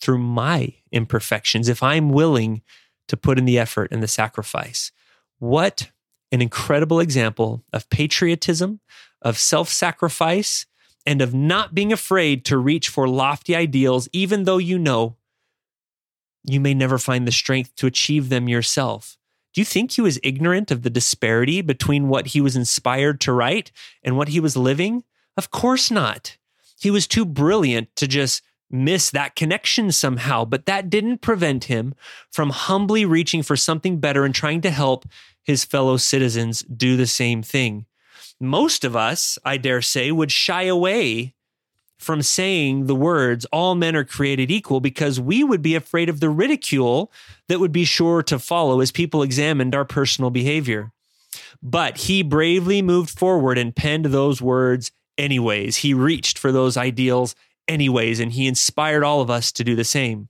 through 0.01 0.17
my 0.17 0.73
imperfections 0.91 1.69
if 1.69 1.83
I'm 1.83 2.09
willing 2.09 2.61
to 3.07 3.17
put 3.17 3.37
in 3.37 3.45
the 3.45 3.59
effort 3.59 3.91
and 3.91 4.01
the 4.01 4.07
sacrifice? 4.07 4.91
What 5.39 5.91
an 6.31 6.41
incredible 6.41 6.99
example 6.99 7.63
of 7.73 7.89
patriotism, 7.89 8.81
of 9.21 9.37
self 9.37 9.69
sacrifice, 9.69 10.65
and 11.05 11.21
of 11.21 11.33
not 11.33 11.73
being 11.73 11.91
afraid 11.91 12.45
to 12.45 12.57
reach 12.57 12.89
for 12.89 13.07
lofty 13.07 13.55
ideals, 13.55 14.07
even 14.13 14.43
though 14.43 14.57
you 14.57 14.77
know 14.77 15.15
you 16.43 16.59
may 16.59 16.73
never 16.73 16.97
find 16.97 17.27
the 17.27 17.31
strength 17.31 17.75
to 17.75 17.87
achieve 17.87 18.29
them 18.29 18.47
yourself. 18.47 19.17
Do 19.53 19.61
you 19.61 19.65
think 19.65 19.91
he 19.91 20.01
was 20.01 20.19
ignorant 20.23 20.71
of 20.71 20.83
the 20.83 20.89
disparity 20.89 21.61
between 21.61 22.07
what 22.07 22.27
he 22.27 22.41
was 22.41 22.55
inspired 22.55 23.19
to 23.21 23.33
write 23.33 23.71
and 24.03 24.15
what 24.15 24.29
he 24.29 24.39
was 24.39 24.55
living? 24.55 25.03
Of 25.35 25.51
course 25.51 25.89
not. 25.89 26.37
He 26.79 26.91
was 26.91 27.07
too 27.07 27.25
brilliant 27.25 27.95
to 27.97 28.07
just 28.07 28.43
miss 28.69 29.09
that 29.11 29.35
connection 29.35 29.91
somehow, 29.91 30.45
but 30.45 30.65
that 30.67 30.89
didn't 30.89 31.19
prevent 31.21 31.65
him 31.65 31.95
from 32.31 32.51
humbly 32.51 33.03
reaching 33.05 33.41
for 33.41 33.55
something 33.55 33.99
better 33.99 34.23
and 34.23 34.35
trying 34.35 34.61
to 34.61 34.69
help 34.69 35.05
his 35.41 35.65
fellow 35.65 35.97
citizens 35.97 36.61
do 36.61 36.95
the 36.95 37.07
same 37.07 37.41
thing. 37.41 37.85
Most 38.39 38.85
of 38.85 38.95
us, 38.95 39.37
I 39.43 39.57
dare 39.57 39.81
say, 39.81 40.11
would 40.11 40.31
shy 40.31 40.63
away 40.63 41.33
from 41.97 42.21
saying 42.21 42.85
the 42.85 42.95
words, 42.95 43.45
all 43.51 43.75
men 43.75 43.95
are 43.95 44.05
created 44.05 44.49
equal, 44.49 44.79
because 44.79 45.19
we 45.19 45.43
would 45.43 45.61
be 45.61 45.75
afraid 45.75 46.07
of 46.07 46.21
the 46.21 46.29
ridicule 46.29 47.11
that 47.49 47.59
would 47.59 47.73
be 47.73 47.83
sure 47.83 48.23
to 48.23 48.39
follow 48.39 48.79
as 48.79 48.91
people 48.91 49.21
examined 49.21 49.75
our 49.75 49.83
personal 49.83 50.29
behavior. 50.29 50.93
But 51.61 51.97
he 51.97 52.23
bravely 52.23 52.81
moved 52.81 53.09
forward 53.09 53.57
and 53.57 53.75
penned 53.75 54.05
those 54.05 54.41
words 54.41 54.91
anyways. 55.17 55.77
He 55.77 55.93
reached 55.93 56.39
for 56.39 56.53
those 56.53 56.77
ideals 56.77 57.35
anyways, 57.67 58.21
and 58.21 58.31
he 58.31 58.47
inspired 58.47 59.03
all 59.03 59.19
of 59.19 59.29
us 59.29 59.51
to 59.51 59.65
do 59.65 59.75
the 59.75 59.83
same. 59.83 60.29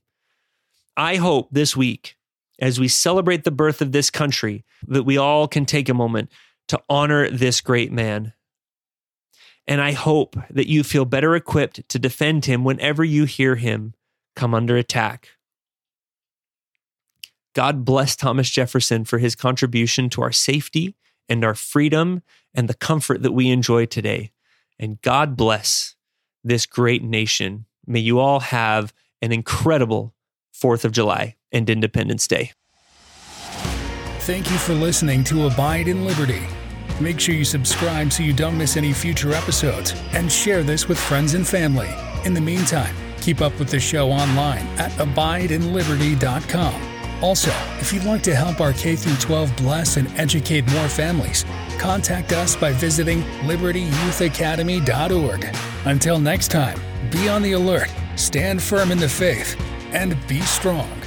I 0.96 1.16
hope 1.16 1.48
this 1.52 1.76
week, 1.76 2.16
as 2.58 2.80
we 2.80 2.88
celebrate 2.88 3.44
the 3.44 3.52
birth 3.52 3.80
of 3.80 3.92
this 3.92 4.10
country, 4.10 4.64
that 4.88 5.04
we 5.04 5.16
all 5.16 5.46
can 5.46 5.64
take 5.64 5.88
a 5.88 5.94
moment 5.94 6.30
to 6.70 6.80
honor 6.88 7.30
this 7.30 7.60
great 7.60 7.92
man 7.92 8.32
and 9.70 9.80
I 9.80 9.92
hope 9.92 10.36
that 10.50 10.66
you 10.66 10.82
feel 10.82 11.04
better 11.04 11.36
equipped 11.36 11.88
to 11.88 11.98
defend 12.00 12.46
him 12.46 12.64
whenever 12.64 13.04
you 13.04 13.24
hear 13.24 13.54
him 13.54 13.94
come 14.34 14.52
under 14.52 14.76
attack. 14.76 15.28
God 17.54 17.84
bless 17.84 18.16
Thomas 18.16 18.50
Jefferson 18.50 19.04
for 19.04 19.18
his 19.18 19.36
contribution 19.36 20.08
to 20.10 20.22
our 20.22 20.32
safety 20.32 20.96
and 21.28 21.44
our 21.44 21.54
freedom 21.54 22.22
and 22.52 22.68
the 22.68 22.74
comfort 22.74 23.22
that 23.22 23.30
we 23.30 23.48
enjoy 23.48 23.86
today. 23.86 24.32
And 24.76 25.00
God 25.02 25.36
bless 25.36 25.94
this 26.42 26.66
great 26.66 27.04
nation. 27.04 27.66
May 27.86 28.00
you 28.00 28.18
all 28.18 28.40
have 28.40 28.92
an 29.22 29.30
incredible 29.30 30.14
4th 30.52 30.84
of 30.84 30.90
July 30.90 31.36
and 31.52 31.70
Independence 31.70 32.26
Day. 32.26 32.52
Thank 34.22 34.50
you 34.50 34.58
for 34.58 34.74
listening 34.74 35.22
to 35.24 35.46
Abide 35.46 35.86
in 35.86 36.04
Liberty. 36.04 36.42
Make 37.00 37.18
sure 37.18 37.34
you 37.34 37.46
subscribe 37.46 38.12
so 38.12 38.22
you 38.22 38.34
don't 38.34 38.58
miss 38.58 38.76
any 38.76 38.92
future 38.92 39.32
episodes 39.32 39.94
and 40.12 40.30
share 40.30 40.62
this 40.62 40.86
with 40.86 40.98
friends 40.98 41.34
and 41.34 41.46
family. 41.46 41.88
In 42.26 42.34
the 42.34 42.40
meantime, 42.40 42.94
keep 43.20 43.40
up 43.40 43.56
with 43.58 43.70
the 43.70 43.80
show 43.80 44.10
online 44.10 44.66
at 44.78 44.90
abideinliberty.com. 44.92 46.90
Also, 47.22 47.50
if 47.80 47.92
you'd 47.92 48.04
like 48.04 48.22
to 48.22 48.34
help 48.34 48.60
our 48.60 48.72
K 48.72 48.96
12 48.96 49.56
bless 49.56 49.96
and 49.96 50.08
educate 50.18 50.70
more 50.72 50.88
families, 50.88 51.44
contact 51.78 52.32
us 52.32 52.56
by 52.56 52.72
visiting 52.72 53.22
libertyyouthacademy.org. 53.42 55.56
Until 55.86 56.18
next 56.18 56.48
time, 56.48 56.80
be 57.10 57.28
on 57.28 57.42
the 57.42 57.52
alert, 57.52 57.90
stand 58.16 58.60
firm 58.62 58.90
in 58.90 58.98
the 58.98 59.08
faith, 59.08 59.56
and 59.92 60.16
be 60.26 60.40
strong. 60.42 60.99